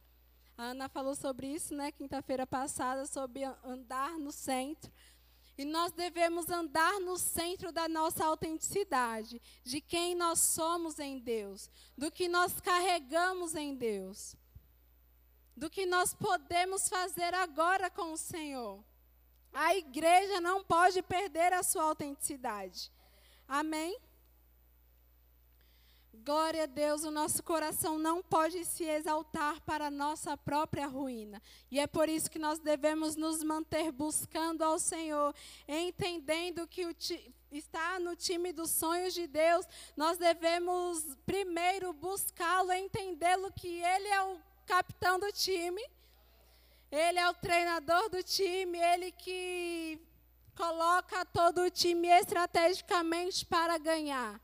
A 0.59 0.65
Ana 0.67 0.91
falou 0.91 1.15
sobre 1.15 1.47
isso, 1.47 1.75
né, 1.75 1.91
quinta-feira 1.91 2.47
passada, 2.47 3.07
sobre 3.07 3.45
andar 3.65 4.19
no 4.19 4.31
centro. 4.31 4.93
E 5.57 5.65
nós 5.65 5.93
devemos 5.93 6.51
andar 6.51 7.01
no 7.01 7.17
centro 7.17 7.71
da 7.71 7.89
nossa 7.89 8.25
autenticidade, 8.25 9.41
de 9.63 9.81
quem 9.81 10.15
nós 10.15 10.41
somos 10.41 10.99
em 10.99 11.19
Deus, 11.19 11.71
do 11.97 12.11
que 12.11 12.29
nós 12.29 12.61
carregamos 12.61 13.55
em 13.55 13.75
Deus, 13.75 14.35
do 15.57 15.71
que 15.71 15.87
nós 15.87 16.13
podemos 16.13 16.89
fazer 16.89 17.33
agora 17.35 17.89
com 17.89 18.13
o 18.13 18.19
Senhor. 18.19 18.85
A 19.53 19.77
igreja 19.77 20.41
não 20.41 20.65
pode 20.65 21.01
perder 21.03 21.53
a 21.53 21.63
sua 21.63 21.85
autenticidade. 21.85 22.91
Amém? 23.47 23.97
Glória 26.25 26.63
a 26.63 26.67
Deus, 26.67 27.05
o 27.05 27.11
nosso 27.11 27.43
coração 27.43 27.99
não 27.99 28.23
pode 28.23 28.65
se 28.65 28.83
exaltar 28.83 29.61
para 29.61 29.89
a 29.89 29.91
nossa 29.91 30.39
própria 30.39 30.87
ruína. 30.87 31.43
E 31.71 31.79
é 31.79 31.87
por 31.87 32.09
isso 32.09 32.31
que 32.31 32.39
nós 32.39 32.59
devemos 32.59 33.15
nos 33.15 33.43
manter 33.43 33.93
buscando 33.93 34.63
ao 34.63 34.79
Senhor, 34.79 35.35
entendendo 35.69 36.67
que 36.67 36.87
o 36.87 36.97
está 37.53 38.01
no 38.01 38.17
time 38.17 38.55
dos 38.55 38.71
sonhos 38.71 39.13
de 39.13 39.27
Deus. 39.27 39.67
Nós 39.95 40.17
devemos 40.17 41.15
primeiro 41.27 41.93
buscá-lo, 41.93 42.73
entendê-lo 42.73 43.53
que 43.53 43.69
ele 43.69 44.09
é 44.09 44.23
o 44.23 44.39
capitão 44.67 45.21
do 45.21 45.31
time. 45.31 45.85
Ele 46.91 47.19
é 47.19 47.29
o 47.29 47.35
treinador 47.35 48.09
do 48.09 48.23
time, 48.23 48.79
ele 48.79 49.13
que 49.13 50.01
coloca 50.57 51.23
todo 51.27 51.61
o 51.63 51.71
time 51.71 52.09
estrategicamente 52.09 53.45
para 53.45 53.77
ganhar. 53.77 54.44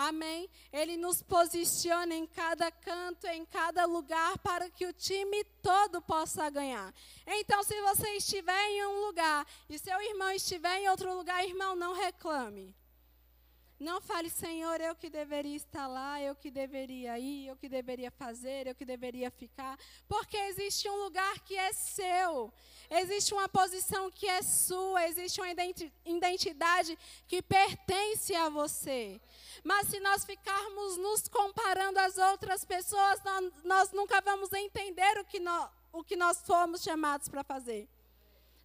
Amém? 0.00 0.48
Ele 0.72 0.96
nos 0.96 1.22
posiciona 1.22 2.14
em 2.14 2.26
cada 2.26 2.70
canto, 2.70 3.26
em 3.26 3.44
cada 3.44 3.84
lugar, 3.84 4.38
para 4.38 4.70
que 4.70 4.86
o 4.86 4.94
time 4.94 5.44
todo 5.62 6.00
possa 6.00 6.48
ganhar. 6.48 6.94
Então, 7.26 7.62
se 7.62 7.78
você 7.82 8.08
estiver 8.16 8.66
em 8.70 8.86
um 8.86 9.04
lugar 9.04 9.46
e 9.68 9.78
seu 9.78 10.00
irmão 10.00 10.30
estiver 10.30 10.78
em 10.78 10.88
outro 10.88 11.14
lugar, 11.14 11.44
irmão, 11.44 11.76
não 11.76 11.92
reclame. 11.92 12.74
Não 13.80 13.98
fale, 13.98 14.28
Senhor, 14.28 14.78
eu 14.78 14.94
que 14.94 15.08
deveria 15.08 15.56
estar 15.56 15.86
lá, 15.86 16.20
eu 16.20 16.34
que 16.34 16.50
deveria 16.50 17.18
ir, 17.18 17.46
eu 17.46 17.56
que 17.56 17.66
deveria 17.66 18.10
fazer, 18.10 18.66
eu 18.66 18.74
que 18.74 18.84
deveria 18.84 19.30
ficar. 19.30 19.78
Porque 20.06 20.36
existe 20.36 20.86
um 20.86 20.96
lugar 20.96 21.40
que 21.46 21.56
é 21.56 21.72
seu, 21.72 22.52
existe 22.90 23.32
uma 23.32 23.48
posição 23.48 24.10
que 24.10 24.26
é 24.26 24.42
sua, 24.42 25.08
existe 25.08 25.40
uma 25.40 25.50
identidade 26.04 26.98
que 27.26 27.40
pertence 27.40 28.34
a 28.34 28.50
você. 28.50 29.18
Mas 29.64 29.88
se 29.88 29.98
nós 29.98 30.26
ficarmos 30.26 30.98
nos 30.98 31.26
comparando 31.26 31.98
às 32.00 32.18
outras 32.18 32.66
pessoas, 32.66 33.24
nós, 33.24 33.52
nós 33.64 33.92
nunca 33.92 34.20
vamos 34.20 34.52
entender 34.52 35.18
o 35.20 35.24
que, 35.24 35.40
nós, 35.40 35.70
o 35.90 36.04
que 36.04 36.16
nós 36.16 36.42
fomos 36.42 36.82
chamados 36.82 37.30
para 37.30 37.42
fazer 37.42 37.88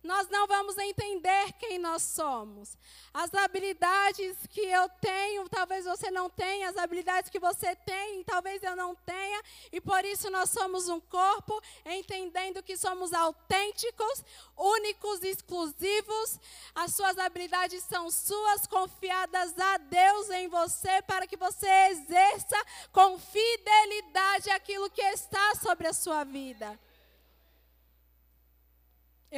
nós 0.06 0.30
não 0.30 0.46
vamos 0.46 0.78
entender 0.78 1.54
quem 1.54 1.80
nós 1.80 2.04
somos. 2.04 2.78
As 3.14 3.34
habilidades 3.34 4.38
que 4.50 4.62
eu 4.62 4.88
tenho, 5.02 5.50
talvez 5.50 5.86
você 5.86 6.12
não 6.12 6.30
tenha, 6.30 6.70
as 6.70 6.78
habilidades 6.78 7.30
que 7.30 7.40
você 7.40 7.76
tem, 7.76 8.24
talvez 8.24 8.62
eu 8.62 8.76
não 8.76 8.96
tenha, 8.96 9.42
e 9.72 9.82
por 9.82 10.06
isso 10.06 10.30
nós 10.30 10.52
somos 10.52 10.88
um 10.88 11.00
corpo, 11.00 11.60
entendendo 11.86 12.62
que 12.62 12.78
somos 12.78 13.14
autênticos, 13.14 14.24
únicos, 14.56 15.24
exclusivos. 15.24 16.40
As 16.76 16.94
suas 16.94 17.18
habilidades 17.18 17.84
são 17.84 18.12
suas, 18.12 18.68
confiadas 18.68 19.58
a 19.58 19.78
Deus 19.78 20.30
em 20.30 20.48
você, 20.48 21.02
para 21.02 21.26
que 21.26 21.36
você 21.36 21.68
exerça 21.90 22.58
com 22.92 23.18
fidelidade 23.18 24.50
aquilo 24.52 24.90
que 24.90 25.02
está 25.02 25.56
sobre 25.56 25.88
a 25.88 25.94
sua 25.94 26.24
vida. 26.24 26.80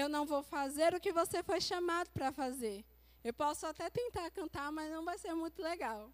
Eu 0.02 0.08
não 0.08 0.28
vou 0.32 0.43
fazer 0.43 0.93
o 0.93 1.00
que 1.00 1.12
você 1.12 1.41
foi 1.41 1.60
chamado 1.60 2.08
para 2.12 2.32
fazer. 2.32 2.86
Eu 3.24 3.34
posso 3.34 3.66
até 3.66 3.89
tentar 3.89 4.30
cantar, 4.30 4.72
mas 4.72 4.91
não 4.91 5.04
vai 5.04 5.18
ser 5.18 5.34
muito 5.34 5.60
legal. 5.60 6.14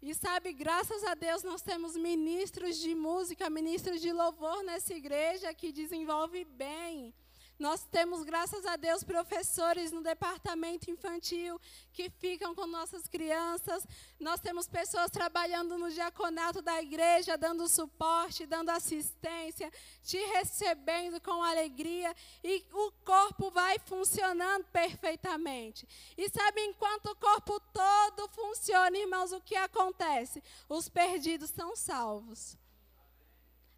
E 0.00 0.14
sabe, 0.14 0.52
graças 0.52 1.02
a 1.02 1.14
Deus 1.14 1.42
nós 1.42 1.62
temos 1.62 1.96
ministros 1.96 2.76
de 2.76 2.94
música, 2.94 3.50
ministros 3.50 4.00
de 4.00 4.12
louvor 4.12 4.62
nessa 4.62 4.94
igreja 4.94 5.52
que 5.52 5.72
desenvolve 5.72 6.44
bem 6.44 7.12
nós 7.58 7.84
temos, 7.84 8.24
graças 8.24 8.66
a 8.66 8.76
Deus, 8.76 9.04
professores 9.04 9.92
no 9.92 10.02
departamento 10.02 10.90
infantil 10.90 11.60
que 11.92 12.10
ficam 12.10 12.54
com 12.54 12.66
nossas 12.66 13.06
crianças. 13.06 13.86
Nós 14.18 14.40
temos 14.40 14.66
pessoas 14.66 15.10
trabalhando 15.10 15.78
no 15.78 15.90
diaconato 15.90 16.60
da 16.60 16.82
igreja, 16.82 17.38
dando 17.38 17.68
suporte, 17.68 18.44
dando 18.44 18.70
assistência, 18.70 19.72
te 20.02 20.18
recebendo 20.18 21.20
com 21.20 21.42
alegria. 21.42 22.14
E 22.42 22.66
o 22.72 22.90
corpo 23.04 23.50
vai 23.50 23.78
funcionando 23.78 24.64
perfeitamente. 24.72 25.86
E 26.18 26.28
sabe, 26.28 26.60
enquanto 26.60 27.06
o 27.06 27.16
corpo 27.16 27.60
todo 27.72 28.28
funciona, 28.30 28.98
irmãos, 28.98 29.32
o 29.32 29.40
que 29.40 29.54
acontece? 29.54 30.42
Os 30.68 30.88
perdidos 30.88 31.50
são 31.50 31.76
salvos. 31.76 32.56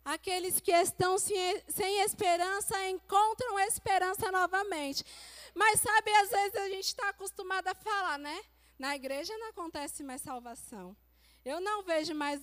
Aqueles 0.07 0.61
que 0.61 0.70
estão 0.70 1.18
sem 1.18 2.00
esperança 2.02 2.88
encontram 2.88 3.59
esperança 3.59 4.30
novamente. 4.30 5.04
Mas 5.52 5.80
sabe, 5.80 6.12
às 6.12 6.30
vezes 6.30 6.54
a 6.54 6.68
gente 6.68 6.84
está 6.84 7.09
acostumado 7.09 7.66
a 7.66 7.74
falar, 7.74 8.16
né? 8.16 8.40
Na 8.78 8.94
igreja 8.94 9.36
não 9.36 9.48
acontece 9.48 10.04
mais 10.04 10.22
salvação. 10.22 10.96
Eu 11.44 11.61
não 11.61 11.82
vejo 11.82 12.14
mais 12.14 12.40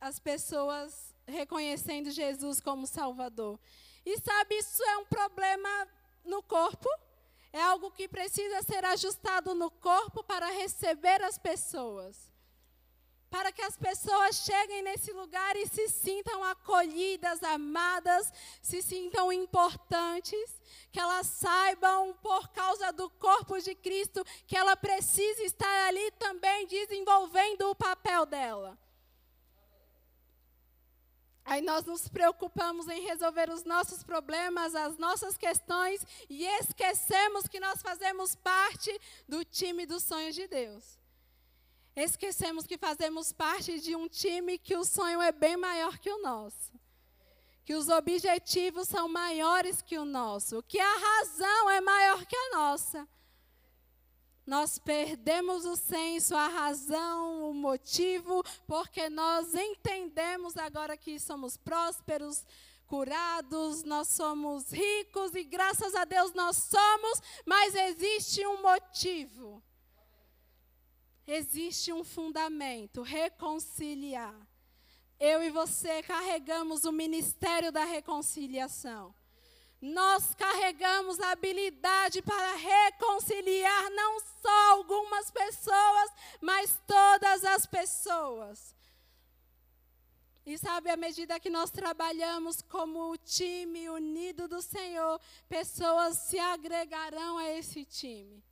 as 0.00 0.18
pessoas 0.18 1.14
reconhecendo 1.26 2.10
Jesus 2.10 2.62
como 2.62 2.86
Salvador. 2.86 3.60
E 4.06 4.18
sabe, 4.18 4.56
isso 4.56 4.82
é 4.82 4.96
um 4.96 5.04
problema 5.04 5.88
no 6.24 6.42
corpo. 6.42 6.88
É 7.52 7.60
algo 7.60 7.90
que 7.90 8.08
precisa 8.08 8.62
ser 8.62 8.86
ajustado 8.86 9.54
no 9.54 9.70
corpo 9.70 10.24
para 10.24 10.46
receber 10.46 11.22
as 11.22 11.36
pessoas 11.36 12.31
para 13.32 13.50
que 13.50 13.62
as 13.62 13.78
pessoas 13.78 14.44
cheguem 14.44 14.82
nesse 14.82 15.10
lugar 15.10 15.56
e 15.56 15.66
se 15.66 15.88
sintam 15.88 16.44
acolhidas, 16.44 17.42
amadas, 17.42 18.30
se 18.60 18.82
sintam 18.82 19.32
importantes, 19.32 20.60
que 20.92 21.00
elas 21.00 21.28
saibam, 21.28 22.12
por 22.22 22.48
causa 22.48 22.92
do 22.92 23.08
corpo 23.08 23.58
de 23.58 23.74
Cristo, 23.74 24.22
que 24.46 24.54
ela 24.54 24.76
precisa 24.76 25.42
estar 25.44 25.88
ali 25.88 26.10
também 26.18 26.66
desenvolvendo 26.66 27.70
o 27.70 27.74
papel 27.74 28.26
dela. 28.26 28.78
Aí 31.42 31.62
nós 31.62 31.86
nos 31.86 32.06
preocupamos 32.08 32.86
em 32.86 33.00
resolver 33.00 33.48
os 33.48 33.64
nossos 33.64 34.04
problemas, 34.04 34.74
as 34.74 34.98
nossas 34.98 35.38
questões 35.38 36.04
e 36.28 36.44
esquecemos 36.60 37.48
que 37.48 37.58
nós 37.58 37.80
fazemos 37.80 38.34
parte 38.34 38.92
do 39.26 39.42
time 39.42 39.86
dos 39.86 40.02
sonhos 40.02 40.34
de 40.34 40.46
Deus. 40.46 41.01
Esquecemos 41.94 42.66
que 42.66 42.78
fazemos 42.78 43.32
parte 43.32 43.78
de 43.78 43.94
um 43.94 44.08
time 44.08 44.58
que 44.58 44.74
o 44.74 44.84
sonho 44.84 45.20
é 45.20 45.30
bem 45.30 45.58
maior 45.58 45.98
que 45.98 46.10
o 46.10 46.22
nosso. 46.22 46.72
Que 47.64 47.74
os 47.74 47.88
objetivos 47.88 48.88
são 48.88 49.08
maiores 49.08 49.82
que 49.82 49.98
o 49.98 50.04
nosso. 50.04 50.62
Que 50.62 50.80
a 50.80 50.96
razão 50.96 51.70
é 51.70 51.80
maior 51.82 52.24
que 52.24 52.34
a 52.34 52.50
nossa. 52.56 53.06
Nós 54.46 54.78
perdemos 54.78 55.66
o 55.66 55.76
senso, 55.76 56.34
a 56.34 56.48
razão, 56.48 57.50
o 57.50 57.54
motivo, 57.54 58.42
porque 58.66 59.08
nós 59.08 59.54
entendemos 59.54 60.56
agora 60.56 60.96
que 60.96 61.20
somos 61.20 61.56
prósperos, 61.56 62.44
curados, 62.86 63.84
nós 63.84 64.08
somos 64.08 64.72
ricos 64.72 65.34
e 65.34 65.44
graças 65.44 65.94
a 65.94 66.04
Deus 66.04 66.32
nós 66.32 66.56
somos, 66.56 67.22
mas 67.46 67.74
existe 67.74 68.44
um 68.44 68.60
motivo 68.62 69.62
existe 71.26 71.92
um 71.92 72.04
fundamento: 72.04 73.02
reconciliar. 73.02 74.34
Eu 75.18 75.42
e 75.42 75.50
você 75.50 76.02
carregamos 76.02 76.84
o 76.84 76.92
ministério 76.92 77.70
da 77.70 77.84
reconciliação. 77.84 79.14
Nós 79.80 80.34
carregamos 80.34 81.18
a 81.20 81.32
habilidade 81.32 82.22
para 82.22 82.54
reconciliar 82.54 83.90
não 83.90 84.20
só 84.20 84.70
algumas 84.72 85.30
pessoas, 85.30 86.10
mas 86.40 86.78
todas 86.86 87.44
as 87.44 87.66
pessoas. 87.66 88.74
E 90.44 90.58
sabe, 90.58 90.90
à 90.90 90.96
medida 90.96 91.38
que 91.38 91.50
nós 91.50 91.70
trabalhamos 91.70 92.62
como 92.62 93.12
o 93.12 93.16
time 93.16 93.88
unido 93.88 94.48
do 94.48 94.60
Senhor, 94.60 95.20
pessoas 95.48 96.16
se 96.16 96.38
agregarão 96.38 97.38
a 97.38 97.48
esse 97.50 97.84
time. 97.84 98.42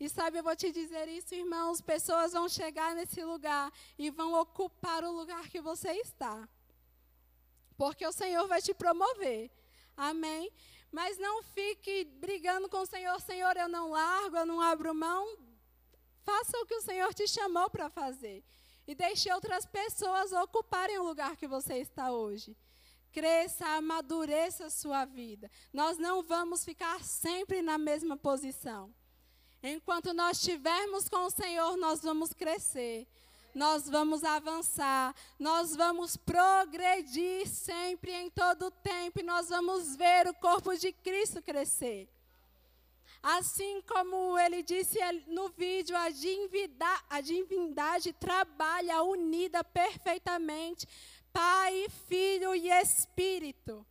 E 0.00 0.08
sabe, 0.08 0.38
eu 0.38 0.44
vou 0.44 0.54
te 0.54 0.70
dizer 0.70 1.08
isso, 1.08 1.34
irmãos: 1.34 1.80
pessoas 1.80 2.32
vão 2.32 2.48
chegar 2.48 2.94
nesse 2.94 3.22
lugar 3.24 3.72
e 3.98 4.10
vão 4.10 4.32
ocupar 4.40 5.02
o 5.02 5.10
lugar 5.10 5.48
que 5.48 5.60
você 5.60 5.90
está. 5.92 6.48
Porque 7.76 8.06
o 8.06 8.12
Senhor 8.12 8.46
vai 8.46 8.62
te 8.62 8.72
promover. 8.72 9.50
Amém? 9.96 10.52
Mas 10.92 11.18
não 11.18 11.42
fique 11.42 12.04
brigando 12.04 12.68
com 12.68 12.78
o 12.78 12.86
Senhor: 12.86 13.20
Senhor, 13.20 13.56
eu 13.56 13.68
não 13.68 13.90
largo, 13.90 14.36
eu 14.36 14.46
não 14.46 14.60
abro 14.60 14.94
mão. 14.94 15.36
Faça 16.22 16.56
o 16.58 16.66
que 16.66 16.74
o 16.74 16.82
Senhor 16.82 17.12
te 17.12 17.26
chamou 17.26 17.68
para 17.68 17.90
fazer. 17.90 18.44
E 18.86 18.94
deixe 18.94 19.30
outras 19.32 19.66
pessoas 19.66 20.32
ocuparem 20.32 20.98
o 20.98 21.02
lugar 21.02 21.36
que 21.36 21.46
você 21.46 21.74
está 21.78 22.12
hoje. 22.12 22.56
Cresça, 23.12 23.66
amadureça 23.66 24.66
a 24.66 24.70
sua 24.70 25.04
vida. 25.04 25.50
Nós 25.72 25.98
não 25.98 26.22
vamos 26.22 26.64
ficar 26.64 27.02
sempre 27.02 27.62
na 27.62 27.76
mesma 27.76 28.16
posição. 28.16 28.94
Enquanto 29.62 30.12
nós 30.12 30.38
estivermos 30.38 31.08
com 31.08 31.24
o 31.26 31.30
Senhor, 31.30 31.76
nós 31.76 32.02
vamos 32.02 32.32
crescer, 32.32 33.08
nós 33.54 33.88
vamos 33.88 34.22
avançar, 34.22 35.14
nós 35.38 35.74
vamos 35.74 36.16
progredir 36.16 37.48
sempre, 37.48 38.12
em 38.12 38.30
todo 38.30 38.66
o 38.66 38.70
tempo, 38.70 39.18
e 39.18 39.24
nós 39.24 39.48
vamos 39.48 39.96
ver 39.96 40.28
o 40.28 40.34
corpo 40.34 40.76
de 40.76 40.92
Cristo 40.92 41.42
crescer. 41.42 42.08
Assim 43.20 43.82
como 43.82 44.38
ele 44.38 44.62
disse 44.62 44.96
no 45.26 45.48
vídeo, 45.48 45.96
a 45.96 46.08
divindade, 46.08 47.04
a 47.10 47.20
divindade 47.20 48.12
trabalha 48.12 49.02
unida 49.02 49.64
perfeitamente, 49.64 50.86
Pai, 51.32 51.88
Filho 52.06 52.54
e 52.54 52.70
Espírito. 52.70 53.84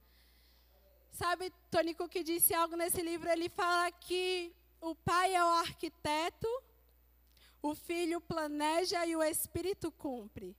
Sabe, 1.11 1.51
Tonico 1.69 2.07
que 2.07 2.23
disse 2.23 2.53
algo 2.53 2.77
nesse 2.77 3.01
livro, 3.01 3.29
ele 3.29 3.49
fala 3.49 3.91
que 3.91 4.55
o 4.81 4.95
pai 4.95 5.35
é 5.35 5.43
o 5.43 5.47
arquiteto, 5.47 6.47
o 7.61 7.75
filho 7.75 8.21
planeja 8.21 9.05
e 9.05 9.15
o 9.15 9.23
espírito 9.23 9.91
cumpre. 9.91 10.55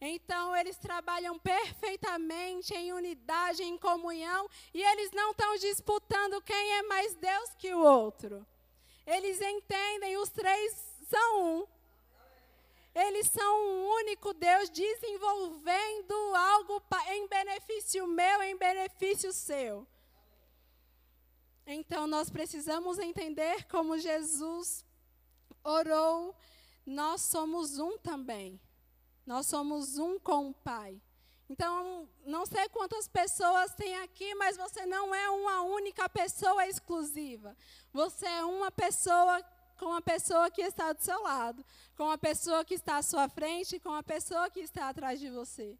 Então, 0.00 0.56
eles 0.56 0.78
trabalham 0.78 1.38
perfeitamente 1.38 2.72
em 2.74 2.92
unidade, 2.92 3.62
em 3.62 3.76
comunhão, 3.76 4.48
e 4.72 4.82
eles 4.82 5.10
não 5.12 5.32
estão 5.32 5.56
disputando 5.56 6.40
quem 6.40 6.72
é 6.78 6.82
mais 6.84 7.14
Deus 7.16 7.54
que 7.58 7.74
o 7.74 7.80
outro. 7.80 8.46
Eles 9.06 9.40
entendem, 9.42 10.16
os 10.16 10.30
três 10.30 10.74
são 11.06 11.44
um. 11.44 11.66
Eles 12.94 13.28
são 13.28 13.62
um 13.62 13.88
único 13.96 14.32
Deus 14.32 14.70
desenvolvendo 14.70 16.14
algo 16.34 16.82
em 17.10 17.28
benefício 17.28 18.06
meu, 18.06 18.42
em 18.42 18.56
benefício 18.56 19.32
seu. 19.32 19.86
Então 21.66 22.06
nós 22.06 22.30
precisamos 22.30 22.98
entender 22.98 23.66
como 23.68 23.98
Jesus 23.98 24.84
orou, 25.62 26.34
nós 26.86 27.22
somos 27.22 27.78
um 27.78 27.98
também. 27.98 28.60
Nós 29.26 29.46
somos 29.46 29.98
um 29.98 30.18
com 30.18 30.48
o 30.48 30.54
Pai. 30.54 31.00
Então, 31.48 32.08
não 32.24 32.46
sei 32.46 32.68
quantas 32.68 33.08
pessoas 33.08 33.74
tem 33.74 33.96
aqui, 33.98 34.34
mas 34.36 34.56
você 34.56 34.86
não 34.86 35.12
é 35.14 35.28
uma 35.30 35.62
única 35.62 36.08
pessoa 36.08 36.66
exclusiva. 36.66 37.56
Você 37.92 38.24
é 38.26 38.44
uma 38.44 38.70
pessoa 38.70 39.42
com 39.76 39.92
a 39.92 40.00
pessoa 40.00 40.50
que 40.50 40.60
está 40.62 40.92
do 40.92 41.02
seu 41.02 41.20
lado, 41.22 41.64
com 41.96 42.10
a 42.10 42.18
pessoa 42.18 42.64
que 42.64 42.74
está 42.74 42.98
à 42.98 43.02
sua 43.02 43.28
frente 43.28 43.80
com 43.80 43.92
a 43.92 44.02
pessoa 44.02 44.50
que 44.50 44.60
está 44.60 44.90
atrás 44.90 45.18
de 45.18 45.30
você. 45.30 45.78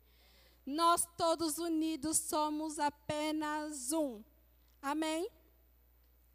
Nós 0.64 1.06
todos 1.16 1.58
unidos 1.58 2.16
somos 2.16 2.78
apenas 2.78 3.92
um. 3.92 4.24
Amém? 4.80 5.30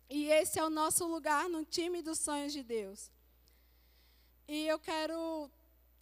E 0.10 0.28
esse 0.28 0.60
é 0.60 0.64
o 0.64 0.70
nosso 0.70 1.08
lugar 1.08 1.50
no 1.50 1.66
time 1.66 2.02
dos 2.02 2.20
sonhos 2.20 2.54
de 2.54 2.64
Deus. 2.64 3.12
E 4.48 4.68
eu 4.68 4.80
quero 4.80 5.50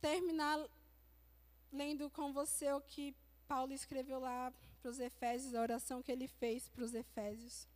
terminar 0.02 0.60
lendo 1.72 2.10
com 2.10 2.34
você 2.34 2.72
o 2.72 2.82
que 2.82 3.16
Paulo 3.48 3.74
escreveu 3.74 4.20
lá 4.20 4.52
para 4.82 4.92
os 4.92 5.00
Efésios, 5.00 5.56
a 5.56 5.62
oração 5.62 6.04
que 6.04 6.12
ele 6.12 6.28
fez 6.28 6.68
para 6.68 6.84
os 6.84 6.94
Efésios. 6.94 7.68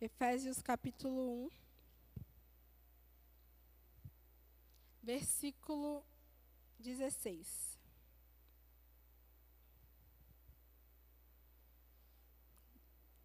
Efésios 0.00 0.62
capítulo 0.62 1.46
1, 1.46 1.50
versículo 5.02 6.04
16. 6.78 7.75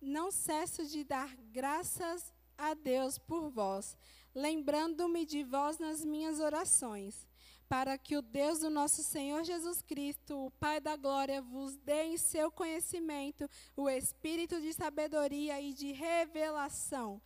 Não 0.01 0.31
cesso 0.31 0.85
de 0.85 1.03
dar 1.03 1.35
graças 1.51 2.33
a 2.57 2.73
Deus 2.73 3.17
por 3.17 3.49
vós, 3.49 3.97
lembrando-me 4.33 5.25
de 5.25 5.43
vós 5.43 5.77
nas 5.77 6.03
minhas 6.03 6.39
orações, 6.39 7.27
para 7.69 7.97
que 7.97 8.17
o 8.17 8.21
Deus 8.21 8.59
do 8.59 8.69
nosso 8.69 9.01
Senhor 9.01 9.43
Jesus 9.43 9.81
Cristo, 9.81 10.47
o 10.47 10.51
Pai 10.51 10.81
da 10.81 10.95
glória, 10.95 11.41
vos 11.41 11.77
dê 11.77 12.03
em 12.03 12.17
seu 12.17 12.51
conhecimento 12.51 13.49
o 13.77 13.89
espírito 13.89 14.59
de 14.59 14.73
sabedoria 14.73 15.61
e 15.61 15.73
de 15.73 15.91
revelação, 15.91 17.21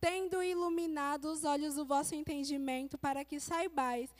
tendo 0.00 0.42
iluminado 0.42 1.26
os 1.26 1.44
olhos 1.44 1.76
do 1.76 1.86
vosso 1.86 2.14
entendimento, 2.14 2.98
para 2.98 3.24
que 3.24 3.40
saibais 3.40 4.10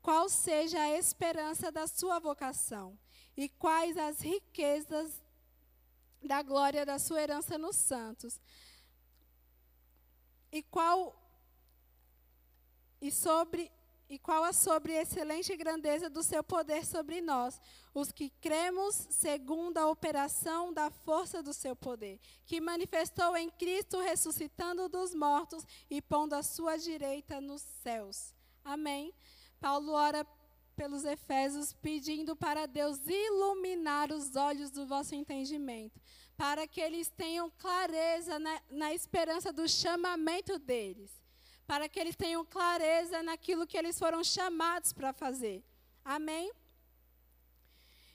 qual 0.00 0.28
seja 0.28 0.80
a 0.80 0.96
esperança 0.96 1.70
da 1.70 1.86
sua 1.86 2.18
vocação 2.18 2.98
e 3.36 3.48
quais 3.48 3.96
as 3.96 4.20
riquezas 4.20 5.20
da 6.22 6.42
glória 6.42 6.84
da 6.84 6.98
sua 6.98 7.20
herança 7.20 7.56
nos 7.58 7.76
santos. 7.76 8.40
E 10.52 10.62
qual 10.62 11.16
e 13.00 13.10
sobre 13.10 13.70
e 14.10 14.18
qual 14.18 14.42
a 14.42 14.52
sobre 14.52 14.92
excelente 14.92 15.56
grandeza 15.56 16.10
do 16.10 16.20
seu 16.24 16.42
poder 16.42 16.84
sobre 16.84 17.20
nós, 17.20 17.60
os 17.94 18.10
que 18.10 18.28
cremos 18.40 19.06
segundo 19.08 19.78
a 19.78 19.88
operação 19.88 20.72
da 20.72 20.90
força 20.90 21.40
do 21.40 21.54
seu 21.54 21.76
poder, 21.76 22.18
que 22.44 22.60
manifestou 22.60 23.36
em 23.36 23.48
Cristo 23.50 24.00
ressuscitando 24.00 24.88
dos 24.88 25.14
mortos 25.14 25.64
e 25.88 26.02
pondo 26.02 26.34
a 26.34 26.42
sua 26.42 26.76
direita 26.76 27.40
nos 27.40 27.62
céus. 27.62 28.34
Amém. 28.64 29.14
Paulo 29.60 29.92
ora 29.92 30.26
pelos 30.80 31.04
Efésios, 31.04 31.74
pedindo 31.74 32.34
para 32.34 32.64
Deus 32.64 32.98
iluminar 33.06 34.10
os 34.10 34.34
olhos 34.34 34.70
do 34.70 34.86
vosso 34.86 35.14
entendimento, 35.14 36.00
para 36.38 36.66
que 36.66 36.80
eles 36.80 37.10
tenham 37.10 37.50
clareza 37.50 38.38
na, 38.38 38.62
na 38.70 38.94
esperança 38.94 39.52
do 39.52 39.68
chamamento 39.68 40.58
deles, 40.58 41.10
para 41.66 41.86
que 41.86 42.00
eles 42.00 42.16
tenham 42.16 42.42
clareza 42.46 43.22
naquilo 43.22 43.66
que 43.66 43.76
eles 43.76 43.98
foram 43.98 44.24
chamados 44.24 44.90
para 44.94 45.12
fazer. 45.12 45.62
Amém? 46.02 46.50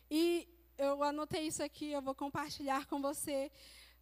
E 0.10 0.50
eu 0.76 1.04
anotei 1.04 1.46
isso 1.46 1.62
aqui, 1.62 1.92
eu 1.92 2.02
vou 2.02 2.16
compartilhar 2.16 2.88
com 2.88 3.00
você. 3.00 3.52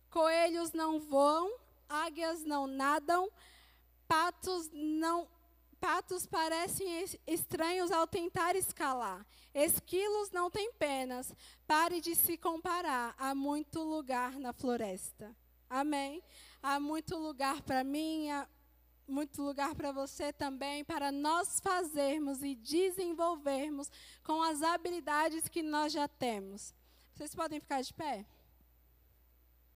Coelhos 0.09 0.71
não 0.71 1.01
voam, 1.01 1.53
águias 1.89 2.45
não 2.45 2.65
nadam, 2.65 3.29
patos 4.07 4.69
não 4.71 5.27
patos 5.83 6.25
parecem 6.25 6.87
estranhos 7.27 7.91
ao 7.91 8.07
tentar 8.07 8.55
escalar. 8.55 9.25
Esquilos 9.53 10.31
não 10.31 10.49
têm 10.49 10.71
penas. 10.71 11.35
Pare 11.67 11.99
de 11.99 12.15
se 12.15 12.37
comparar. 12.37 13.13
Há 13.17 13.35
muito 13.35 13.83
lugar 13.83 14.39
na 14.39 14.53
floresta. 14.53 15.35
Amém? 15.69 16.23
Há 16.61 16.79
muito 16.79 17.17
lugar 17.17 17.61
para 17.63 17.83
mim, 17.83 18.29
há 18.31 18.47
muito 19.05 19.41
lugar 19.41 19.75
para 19.75 19.91
você 19.91 20.31
também, 20.31 20.85
para 20.85 21.11
nós 21.11 21.59
fazermos 21.59 22.41
e 22.41 22.55
desenvolvermos 22.55 23.91
com 24.23 24.41
as 24.41 24.61
habilidades 24.61 25.49
que 25.49 25.61
nós 25.61 25.91
já 25.91 26.07
temos. 26.07 26.73
Vocês 27.13 27.35
podem 27.35 27.59
ficar 27.59 27.81
de 27.81 27.93
pé? 27.93 28.25